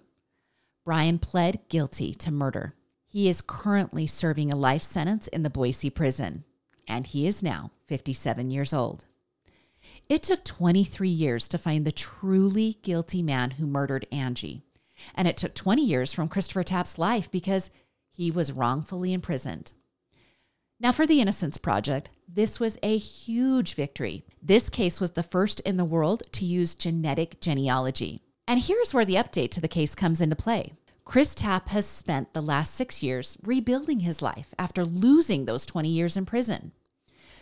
Brian 0.90 1.20
pled 1.20 1.60
guilty 1.68 2.14
to 2.14 2.32
murder. 2.32 2.74
He 3.06 3.28
is 3.28 3.42
currently 3.42 4.08
serving 4.08 4.50
a 4.50 4.56
life 4.56 4.82
sentence 4.82 5.28
in 5.28 5.44
the 5.44 5.48
Boise 5.48 5.88
prison, 5.88 6.42
and 6.88 7.06
he 7.06 7.28
is 7.28 7.44
now 7.44 7.70
57 7.86 8.50
years 8.50 8.72
old. 8.72 9.04
It 10.08 10.24
took 10.24 10.44
23 10.44 11.08
years 11.08 11.46
to 11.46 11.58
find 11.58 11.84
the 11.84 11.92
truly 11.92 12.78
guilty 12.82 13.22
man 13.22 13.52
who 13.52 13.68
murdered 13.68 14.04
Angie. 14.10 14.62
And 15.14 15.28
it 15.28 15.36
took 15.36 15.54
20 15.54 15.80
years 15.80 16.12
from 16.12 16.26
Christopher 16.26 16.64
Tapp's 16.64 16.98
life 16.98 17.30
because 17.30 17.70
he 18.10 18.32
was 18.32 18.50
wrongfully 18.50 19.12
imprisoned. 19.12 19.70
Now, 20.80 20.90
for 20.90 21.06
the 21.06 21.20
Innocence 21.20 21.56
Project, 21.56 22.10
this 22.26 22.58
was 22.58 22.78
a 22.82 22.98
huge 22.98 23.74
victory. 23.74 24.24
This 24.42 24.68
case 24.68 25.00
was 25.00 25.12
the 25.12 25.22
first 25.22 25.60
in 25.60 25.76
the 25.76 25.84
world 25.84 26.24
to 26.32 26.44
use 26.44 26.74
genetic 26.74 27.40
genealogy. 27.40 28.22
And 28.48 28.58
here's 28.58 28.92
where 28.92 29.04
the 29.04 29.14
update 29.14 29.52
to 29.52 29.60
the 29.60 29.68
case 29.68 29.94
comes 29.94 30.20
into 30.20 30.34
play. 30.34 30.72
Chris 31.10 31.34
Tapp 31.34 31.70
has 31.70 31.86
spent 31.86 32.34
the 32.34 32.40
last 32.40 32.72
six 32.72 33.02
years 33.02 33.36
rebuilding 33.42 33.98
his 33.98 34.22
life 34.22 34.54
after 34.60 34.84
losing 34.84 35.44
those 35.44 35.66
20 35.66 35.88
years 35.88 36.16
in 36.16 36.24
prison. 36.24 36.70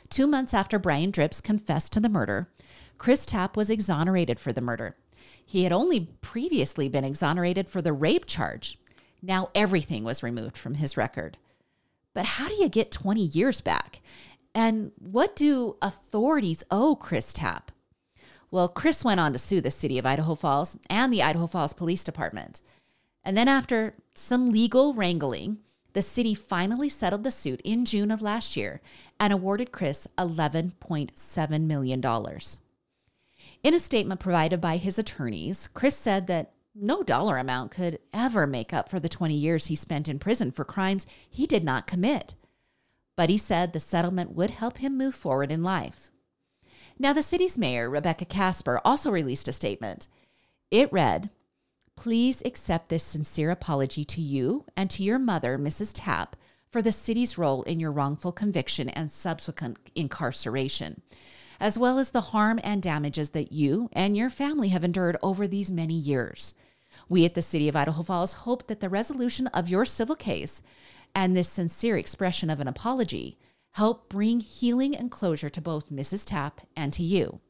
Two 0.09 0.27
months 0.27 0.55
after 0.55 0.79
Brian 0.79 1.11
Dripps 1.11 1.43
confessed 1.43 1.93
to 1.93 2.01
the 2.01 2.09
murder, 2.09 2.49
Chris 2.97 3.27
Tapp 3.27 3.59
was 3.59 3.69
exonerated 3.69 4.41
for 4.41 4.55
the 4.55 4.63
murder. 4.63 4.97
He 5.45 5.65
had 5.65 5.73
only 5.73 6.09
previously 6.23 6.89
been 6.89 7.05
exonerated 7.05 7.69
for 7.69 7.83
the 7.83 7.93
rape 7.93 8.25
charge. 8.25 8.79
Now 9.21 9.51
everything 9.55 10.03
was 10.03 10.23
removed 10.23 10.57
from 10.57 10.77
his 10.77 10.97
record. 10.97 11.37
But 12.15 12.25
how 12.25 12.49
do 12.49 12.55
you 12.55 12.71
get 12.71 12.91
20 12.91 13.21
years 13.21 13.61
back? 13.61 14.01
And 14.55 14.93
what 14.99 15.37
do 15.37 15.77
authorities 15.83 16.65
owe 16.71 16.97
Chris 16.97 17.35
Tapp? 17.35 17.71
Well, 18.51 18.69
Chris 18.69 19.05
went 19.05 19.21
on 19.21 19.35
to 19.35 19.39
sue 19.39 19.61
the 19.61 19.71
city 19.71 19.99
of 19.99 20.07
Idaho 20.07 20.35
Falls 20.35 20.79
and 20.89 21.13
the 21.13 21.23
Idaho 21.23 21.47
Falls 21.47 21.75
Police 21.75 22.03
Department. 22.03 22.63
And 23.29 23.37
then, 23.37 23.47
after 23.47 23.93
some 24.15 24.49
legal 24.49 24.95
wrangling, 24.95 25.59
the 25.93 26.01
city 26.01 26.35
finally 26.35 26.89
settled 26.89 27.25
the 27.25 27.31
suit 27.31 27.61
in 27.63 27.85
June 27.85 28.11
of 28.11 28.23
last 28.23 28.57
year 28.57 28.81
and 29.21 29.35
awarded 29.35 29.71
Chris 29.71 30.09
$11.7 30.17 31.61
million. 31.61 32.03
In 33.63 33.75
a 33.75 33.79
statement 33.79 34.19
provided 34.19 34.63
by 34.63 34.79
his 34.79 34.99
attorneys, 34.99 35.69
Chris 35.75 35.95
said 35.95 36.27
that 36.29 36.55
no 36.75 37.03
dollar 37.03 37.37
amount 37.37 37.71
could 37.71 37.99
ever 38.15 38.47
make 38.47 38.73
up 38.73 38.89
for 38.89 38.99
the 38.99 39.11
20 39.11 39.35
years 39.35 39.67
he 39.67 39.77
spent 39.77 40.09
in 40.09 40.19
prison 40.19 40.51
for 40.51 40.65
crimes 40.65 41.07
he 41.29 41.47
did 41.47 41.65
not 41.65 41.87
commit. 41.87 42.35
But 43.15 43.29
he 43.29 43.37
said 43.37 43.75
the 43.75 43.79
settlement 43.79 44.35
would 44.35 44.53
help 44.53 44.79
him 44.79 44.97
move 44.97 45.15
forward 45.15 45.53
in 45.53 45.63
life. 45.63 46.11
Now, 46.99 47.13
the 47.13 47.23
city's 47.23 47.59
mayor, 47.59 47.91
Rebecca 47.91 48.25
Casper, 48.25 48.81
also 48.87 49.11
released 49.11 49.49
a 49.49 49.53
statement. 49.53 50.09
It 50.71 50.91
read, 50.91 51.29
Please 51.99 52.43
accept 52.45 52.91
this 52.91 53.03
sincere 53.03 53.51
apology 53.51 54.05
to 54.05 54.21
you 54.21 54.65
and 54.77 54.89
to 54.89 55.03
your 55.03 55.19
mother, 55.19 55.59
Mrs. 55.59 55.91
Tapp, 55.93 56.37
for 56.71 56.81
the 56.81 56.93
city's 56.93 57.37
role 57.37 57.65
in 57.65 57.81
your 57.81 57.91
wrongful 57.91 58.31
conviction 58.31 58.89
and 58.89 59.11
subsequent 59.11 59.79
incarceration, 59.97 61.03
as 61.59 61.77
well 61.77 61.99
as 61.99 62.13
the 62.13 62.31
harm 62.31 62.61
and 62.63 62.81
damages 62.81 63.31
that 63.31 63.51
you 63.51 63.91
and 63.95 64.17
your 64.17 64.31
family 64.31 64.69
have 64.69 64.85
endured 64.85 65.17
over 65.25 65.49
these 65.49 65.73
many 65.73 65.95
years. 65.95 66.55
We 67.09 67.25
at 67.25 67.35
the 67.35 67.43
City 67.43 67.69
of 67.69 67.75
Idaho 67.75 68.05
Falls 68.05 68.33
hope 68.45 68.69
that 68.69 68.79
the 68.79 68.89
resolution 68.89 69.49
of 69.49 69.69
your 69.69 69.85
civil 69.85 70.15
case 70.15 70.63
and 71.17 71.37
this 71.37 71.49
sincere 71.49 71.97
expression 71.97 72.49
of 72.49 72.61
an 72.61 72.69
apology 72.69 73.39
help 73.73 74.09
bring 74.09 74.39
healing 74.39 74.95
and 74.95 75.11
closure 75.11 75.51
to 75.51 75.61
both 75.61 75.91
Mrs. 75.91 76.25
Tapp 76.25 76.61
and 76.77 76.93
to 76.93 77.03
you. 77.03 77.41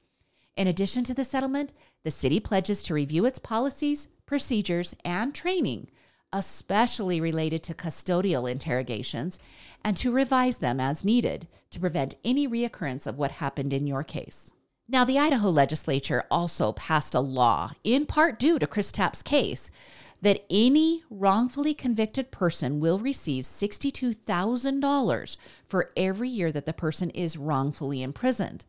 In 0.56 0.66
addition 0.66 1.04
to 1.04 1.12
the 1.12 1.22
settlement, 1.22 1.74
the 2.02 2.10
city 2.10 2.40
pledges 2.40 2.82
to 2.84 2.94
review 2.94 3.26
its 3.26 3.38
policies, 3.38 4.08
procedures, 4.28 4.94
and 5.04 5.34
training, 5.34 5.88
especially 6.32 7.18
related 7.20 7.62
to 7.62 7.74
custodial 7.74 8.48
interrogations, 8.48 9.38
and 9.82 9.96
to 9.96 10.12
revise 10.12 10.58
them 10.58 10.78
as 10.78 11.04
needed 11.04 11.48
to 11.70 11.80
prevent 11.80 12.14
any 12.22 12.46
reoccurrence 12.46 13.06
of 13.06 13.16
what 13.16 13.32
happened 13.32 13.72
in 13.72 13.86
your 13.86 14.04
case. 14.04 14.52
Now, 14.86 15.04
the 15.04 15.18
Idaho 15.18 15.48
legislature 15.48 16.24
also 16.30 16.72
passed 16.72 17.14
a 17.14 17.20
law, 17.20 17.72
in 17.82 18.04
part 18.04 18.38
due 18.38 18.58
to 18.58 18.66
Chris 18.66 18.92
Tapp's 18.92 19.22
case, 19.22 19.70
that 20.20 20.44
any 20.50 21.02
wrongfully 21.08 21.72
convicted 21.72 22.30
person 22.30 22.80
will 22.80 22.98
receive 22.98 23.44
$62,000 23.44 25.36
for 25.66 25.90
every 25.96 26.28
year 26.28 26.52
that 26.52 26.66
the 26.66 26.72
person 26.72 27.08
is 27.10 27.38
wrongfully 27.38 28.02
imprisoned. 28.02 28.66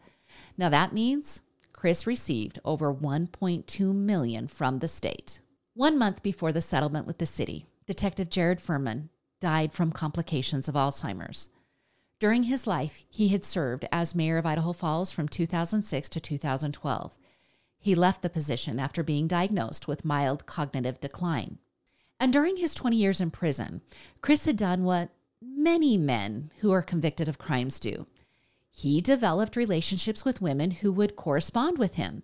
Now, 0.58 0.70
that 0.70 0.94
means 0.94 1.42
Chris 1.74 2.06
received 2.06 2.60
over 2.64 2.94
1.2 2.94 3.94
million 3.96 4.48
from 4.48 4.80
the 4.80 4.88
state. 4.88 5.42
One 5.80 5.98
month 5.98 6.22
before 6.22 6.52
the 6.52 6.62
settlement 6.62 7.08
with 7.08 7.20
the 7.20 7.26
city, 7.26 7.66
Detective 7.86 8.30
Jared 8.30 8.60
Fuhriman 8.60 9.08
died 9.40 9.72
from 9.72 9.94
complications 9.94 10.68
of 10.68 10.76
Alzheimer's. 10.76 11.48
During 12.20 12.44
his 12.44 12.68
life, 12.68 13.06
he 13.08 13.30
had 13.30 13.46
served 13.46 13.88
as 13.90 14.14
mayor 14.14 14.38
of 14.38 14.46
Idaho 14.46 14.74
Falls 14.74 15.10
from 15.10 15.30
2006 15.30 16.10
to 16.10 16.20
2012. 16.20 17.18
He 17.80 17.96
left 17.96 18.22
the 18.24 18.30
position 18.30 18.78
after 18.78 19.04
being 19.04 19.26
diagnosed 19.26 19.88
with 19.88 20.04
mild 20.04 20.46
cognitive 20.46 21.00
decline. 21.00 21.60
And 22.20 22.34
during 22.34 22.58
his 22.58 22.74
20 22.74 22.98
years 22.98 23.22
in 23.22 23.32
prison, 23.32 23.80
Chris 24.20 24.44
had 24.44 24.58
done 24.58 24.84
what 24.84 25.12
many 25.42 25.96
men 25.96 26.52
who 26.58 26.74
are 26.74 26.82
convicted 26.82 27.30
of 27.30 27.38
crimes 27.38 27.80
do. 27.80 28.06
He 28.70 29.00
developed 29.00 29.56
relationships 29.56 30.26
with 30.26 30.42
women 30.42 30.72
who 30.72 30.92
would 30.92 31.16
correspond 31.16 31.78
with 31.78 31.96
him 31.96 32.24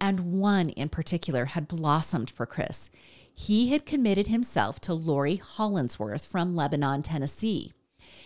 and 0.00 0.40
one 0.40 0.70
in 0.70 0.88
particular 0.88 1.46
had 1.46 1.68
blossomed 1.68 2.30
for 2.30 2.46
Chris. 2.46 2.90
He 3.34 3.70
had 3.70 3.86
committed 3.86 4.28
himself 4.28 4.80
to 4.80 4.94
Lori 4.94 5.36
Hollinsworth 5.36 6.26
from 6.26 6.56
Lebanon, 6.56 7.02
Tennessee. 7.02 7.72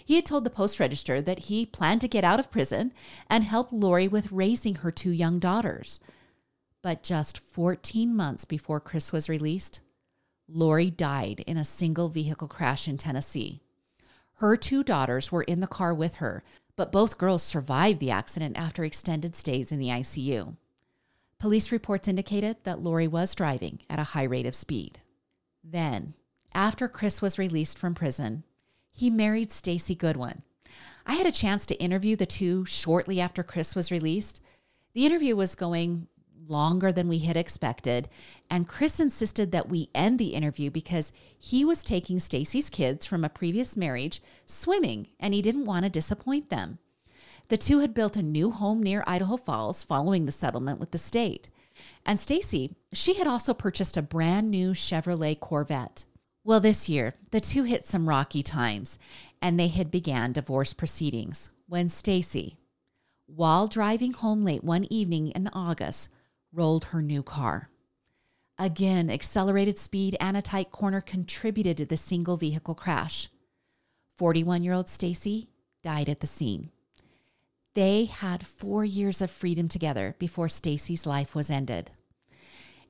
He 0.05 0.17
had 0.17 0.27
told 0.27 0.45
the 0.45 0.51
Post 0.51 0.81
Register 0.81 1.21
that 1.23 1.41
he 1.41 1.67
planned 1.67 2.01
to 2.01 2.09
get 2.09 2.25
out 2.25 2.41
of 2.41 2.51
prison 2.51 2.93
and 3.29 3.45
help 3.45 3.69
Lori 3.71 4.09
with 4.09 4.33
raising 4.33 4.77
her 4.77 4.91
two 4.91 5.11
young 5.11 5.39
daughters. 5.39 6.01
But 6.83 7.03
just 7.03 7.39
14 7.39 8.15
months 8.15 8.45
before 8.45 8.81
Chris 8.81 9.13
was 9.13 9.29
released, 9.29 9.81
Lori 10.49 10.91
died 10.91 11.45
in 11.47 11.57
a 11.57 11.65
single 11.65 12.09
vehicle 12.09 12.49
crash 12.49 12.89
in 12.89 12.97
Tennessee. 12.97 13.61
Her 14.35 14.57
two 14.57 14.83
daughters 14.83 15.31
were 15.31 15.43
in 15.43 15.61
the 15.61 15.67
car 15.67 15.93
with 15.93 16.17
her, 16.17 16.43
but 16.75 16.91
both 16.91 17.19
girls 17.19 17.43
survived 17.43 18.01
the 18.01 18.11
accident 18.11 18.57
after 18.57 18.85
extended 18.85 19.37
stays 19.37 19.71
in 19.71 19.79
the 19.79 19.89
ICU. 19.89 20.57
Police 21.41 21.73
reports 21.73 22.07
indicated 22.07 22.59
that 22.65 22.81
Lori 22.81 23.09
was 23.09 23.35
driving 23.35 23.81
at 23.89 23.99
a 23.99 24.05
high 24.05 24.25
rate 24.25 24.45
of 24.45 24.55
speed. 24.55 24.99
Then, 25.65 26.13
after 26.53 26.87
Chris 26.87 27.23
was 27.23 27.39
released 27.39 27.79
from 27.79 27.95
prison, 27.95 28.45
he 28.93 29.09
married 29.09 29.51
Stacy 29.51 29.95
Goodwin. 29.95 30.43
I 31.07 31.15
had 31.15 31.27
a 31.27 31.33
chance 31.33 31.65
to 31.67 31.83
interview 31.83 32.15
the 32.15 32.27
two 32.27 32.67
shortly 32.67 33.23
after 33.23 33.43
Chris 33.43 33.75
was 33.75 33.91
released. 33.91 34.43
The 34.93 35.07
interview 35.07 35.35
was 35.35 35.55
going 35.55 36.09
longer 36.47 36.93
than 36.93 37.09
we 37.09 37.21
had 37.21 37.39
expected, 37.39 38.11
and 38.51 38.69
Chris 38.69 39.01
insisted 39.01 39.51
that 39.53 39.71
we 39.71 39.89
end 39.95 40.19
the 40.19 40.35
interview 40.35 40.71
because 40.71 41.11
he 41.39 41.65
was 41.65 41.83
taking 41.83 42.19
Stacy's 42.19 42.69
kids 42.69 43.07
from 43.07 43.25
a 43.25 43.31
previous 43.31 43.79
marriage 43.79 44.23
swimming 44.45 45.09
and 45.19 45.33
he 45.33 45.41
didn't 45.41 45.65
want 45.65 45.85
to 45.85 45.91
disappoint 45.91 46.51
them. 46.51 46.81
The 47.51 47.59
two 47.59 47.81
had 47.81 47.95
built 47.95 48.17
a 48.17 48.23
new 48.23 48.53
home 48.53 48.81
near 48.81 49.03
Idaho 49.09 49.37
Falls 49.37 49.83
following 49.83 50.25
the 50.25 50.33
settlement 50.33 50.79
with 50.79 50.93
the 50.93 50.99
state. 50.99 51.49
And 52.07 52.19
Stacy, 52.19 52.77
she 52.93 53.15
had 53.15 53.27
also 53.27 53.55
purchased 53.55 53.97
a 53.97 54.03
brand 54.03 54.53
new 54.53 54.71
Chevrolet 54.71 55.39
Corvette. 55.39 56.05
Well, 56.45 56.61
this 56.61 56.89
year, 56.89 57.15
the 57.33 57.41
two 57.41 57.65
hit 57.65 57.85
some 57.85 58.09
rocky 58.09 58.45
times 58.45 59.01
and 59.43 59.59
they 59.59 59.67
had 59.67 59.91
began 59.91 60.31
divorce 60.31 60.73
proceedings 60.73 61.51
when 61.67 61.89
Stacy, 61.89 62.59
while 63.27 63.67
driving 63.67 64.13
home 64.13 64.45
late 64.45 64.63
one 64.63 64.87
evening 64.89 65.33
in 65.33 65.49
August, 65.53 66.09
rolled 66.53 66.87
her 66.87 67.03
new 67.03 67.25
car. 67.25 67.69
Again, 68.61 69.11
accelerated 69.11 69.77
speed 69.77 70.17
and 70.21 70.37
a 70.37 70.43
tight 70.43 70.71
corner 70.71 71.01
contributed 71.01 71.79
to 71.79 71.87
the 71.87 71.97
single 71.97 72.37
vehicle 72.37 72.77
crash. 72.77 73.29
41 74.19 74.63
year 74.63 74.73
old 74.73 74.89
Stacy 74.89 75.49
died 75.83 76.09
at 76.09 76.21
the 76.21 76.29
scene. 76.29 76.71
They 77.81 78.05
had 78.05 78.45
four 78.45 78.85
years 78.85 79.23
of 79.23 79.31
freedom 79.31 79.67
together 79.67 80.15
before 80.19 80.51
Stacy's 80.51 81.07
life 81.07 81.35
was 81.35 81.49
ended. 81.49 81.91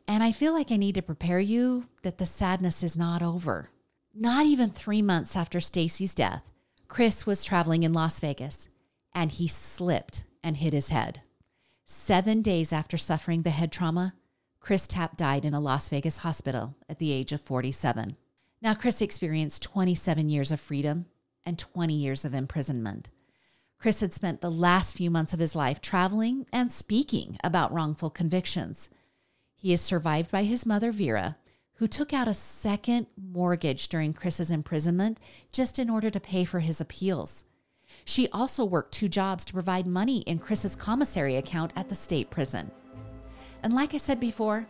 And 0.09 0.20
I 0.20 0.33
feel 0.33 0.53
like 0.53 0.72
I 0.72 0.76
need 0.79 0.96
to 0.96 1.00
prepare 1.00 1.38
you 1.38 1.87
that 2.03 2.18
the 2.18 2.26
sadness 2.26 2.83
is 2.83 2.98
not 2.98 3.22
over. 3.22 3.70
Not 4.12 4.46
even 4.46 4.68
three 4.68 5.00
months 5.00 5.37
after 5.37 5.61
Stacy's 5.61 6.12
death, 6.12 6.50
Chris 6.88 7.24
was 7.24 7.44
traveling 7.44 7.85
in 7.85 7.92
Las 7.92 8.18
Vegas 8.18 8.66
and 9.14 9.31
he 9.31 9.46
slipped 9.46 10.24
and 10.42 10.57
hit 10.57 10.72
his 10.72 10.88
head. 10.88 11.22
Seven 11.87 12.42
days 12.42 12.72
after 12.72 12.96
suffering 12.96 13.42
the 13.42 13.50
head 13.50 13.70
trauma, 13.70 14.14
Chris 14.59 14.88
Tapp 14.88 15.16
died 15.16 15.44
in 15.44 15.55
a 15.55 15.61
Las 15.61 15.88
Vegas 15.88 16.16
hospital 16.16 16.74
at 16.88 16.98
the 16.98 17.12
age 17.12 17.31
of 17.31 17.40
47. 17.40 18.16
Now, 18.61 18.74
Chris 18.74 19.00
experienced 19.00 19.62
27 19.62 20.29
years 20.29 20.50
of 20.50 20.59
freedom 20.59 21.07
and 21.46 21.61
20 21.61 21.94
years 21.94 22.24
of 22.24 22.35
imprisonment. 22.35 23.09
Chris 23.80 24.02
had 24.02 24.12
spent 24.12 24.42
the 24.42 24.50
last 24.50 24.94
few 24.94 25.10
months 25.10 25.32
of 25.32 25.40
his 25.40 25.56
life 25.56 25.80
traveling 25.80 26.44
and 26.52 26.70
speaking 26.70 27.38
about 27.42 27.72
wrongful 27.72 28.10
convictions. 28.10 28.90
He 29.56 29.72
is 29.72 29.80
survived 29.80 30.30
by 30.30 30.42
his 30.42 30.66
mother, 30.66 30.92
Vera, 30.92 31.38
who 31.76 31.88
took 31.88 32.12
out 32.12 32.28
a 32.28 32.34
second 32.34 33.06
mortgage 33.16 33.88
during 33.88 34.12
Chris's 34.12 34.50
imprisonment 34.50 35.18
just 35.50 35.78
in 35.78 35.88
order 35.88 36.10
to 36.10 36.20
pay 36.20 36.44
for 36.44 36.60
his 36.60 36.78
appeals. 36.78 37.46
She 38.04 38.28
also 38.28 38.66
worked 38.66 38.92
two 38.92 39.08
jobs 39.08 39.46
to 39.46 39.54
provide 39.54 39.86
money 39.86 40.18
in 40.20 40.38
Chris's 40.38 40.76
commissary 40.76 41.36
account 41.36 41.72
at 41.74 41.88
the 41.88 41.94
state 41.94 42.28
prison. 42.28 42.70
And 43.62 43.74
like 43.74 43.94
I 43.94 43.98
said 43.98 44.20
before, 44.20 44.66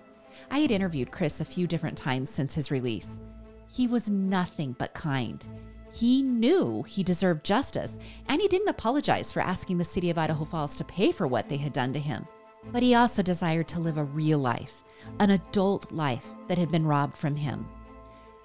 I 0.52 0.60
had 0.60 0.70
interviewed 0.70 1.10
Chris 1.10 1.40
a 1.40 1.44
few 1.44 1.66
different 1.66 1.98
times 1.98 2.30
since 2.30 2.54
his 2.54 2.70
release. 2.70 3.18
He 3.66 3.88
was 3.88 4.08
nothing 4.08 4.76
but 4.78 4.94
kind. 4.94 5.44
He 5.92 6.22
knew 6.22 6.83
he 6.85 7.03
deserved 7.03 7.44
justice, 7.44 7.98
and 8.29 8.40
he 8.40 8.48
didn't 8.48 8.68
apologize 8.68 9.33
for 9.33 9.40
asking 9.40 9.79
the 9.79 9.85
city 9.85 10.11
of 10.11 10.18
Idaho 10.18 10.44
Falls 10.44 10.74
to 10.76 10.85
pay 10.85 11.12
for 11.12 11.26
what 11.26 11.48
they 11.48 11.57
had 11.57 11.72
done 11.72 11.92
to 11.92 11.98
him. 11.98 12.26
But 12.72 12.83
he 12.83 12.94
also 12.94 13.22
desired 13.22 13.68
to 13.68 13.81
live 13.81 13.98
a 13.98 14.05
real 14.05 14.38
life, 14.38 14.85
an 15.18 15.31
adult 15.31 15.90
life 15.90 16.26
that 16.46 16.59
had 16.59 16.70
been 16.70 16.87
robbed 16.87 17.16
from 17.16 17.35
him. 17.35 17.66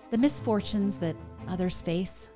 The 0.10 0.18
misfortunes 0.18 0.98
that 1.00 1.16
others 1.48 1.82
face 1.82 2.30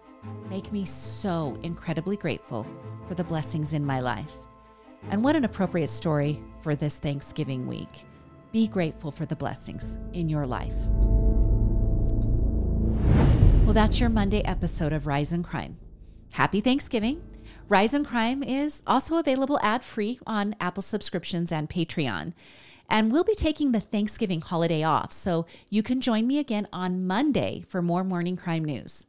make 0.50 0.72
me 0.72 0.86
so 0.86 1.58
incredibly 1.64 2.18
grateful 2.18 2.68
for 3.08 3.16
the 3.16 3.24
blessings 3.24 3.74
in 3.74 3.86
my 3.86 4.00
life. 4.00 4.34
And 5.10 5.24
what 5.24 5.36
an 5.36 5.46
appropriate 5.46 5.90
story 5.90 6.44
for 6.62 6.76
this 6.76 7.00
Thanksgiving 7.00 7.68
week. 7.68 8.06
Be 8.52 8.68
grateful 8.68 9.12
for 9.12 9.26
the 9.26 9.36
blessings 9.36 9.98
in 10.14 10.28
your 10.28 10.46
life. 10.46 10.76
Well, 13.70 13.76
that's 13.76 14.00
your 14.00 14.10
Monday 14.10 14.42
episode 14.46 14.94
of 14.94 15.06
Rise 15.06 15.32
and 15.32 15.46
Crime. 15.46 15.78
Happy 16.32 16.60
Thanksgiving. 16.60 17.22
Rise 17.68 17.94
and 17.94 18.04
Crime 18.04 18.42
is 18.42 18.82
also 18.88 19.18
available 19.18 19.60
ad 19.62 19.84
free 19.84 20.20
on 20.26 20.56
Apple 20.60 20.82
subscriptions 20.82 21.52
and 21.52 21.70
Patreon. 21.70 22.34
And 22.90 23.12
we'll 23.12 23.24
be 23.24 23.36
taking 23.36 23.72
the 23.72 23.80
Thanksgiving 23.80 24.42
holiday 24.42 24.82
off, 24.82 25.14
so 25.14 25.46
you 25.70 25.84
can 25.84 26.02
join 26.02 26.26
me 26.26 26.40
again 26.40 26.68
on 26.74 27.06
Monday 27.06 27.64
for 27.70 27.84
more 27.84 28.04
morning 28.04 28.36
crime 28.36 28.66
news. 28.66 29.06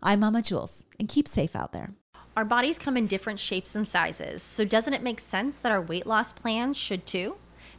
I'm 0.00 0.20
Mama 0.20 0.42
Jules, 0.42 0.84
and 1.00 1.08
keep 1.08 1.26
safe 1.26 1.56
out 1.56 1.72
there. 1.72 1.90
Our 2.36 2.44
bodies 2.44 2.78
come 2.78 2.96
in 2.96 3.08
different 3.08 3.40
shapes 3.40 3.74
and 3.74 3.86
sizes, 3.86 4.44
so 4.44 4.64
doesn't 4.64 4.94
it 4.94 5.02
make 5.02 5.18
sense 5.18 5.56
that 5.56 5.72
our 5.72 5.82
weight 5.82 6.06
loss 6.06 6.32
plans 6.32 6.76
should 6.76 7.04
too? 7.04 7.34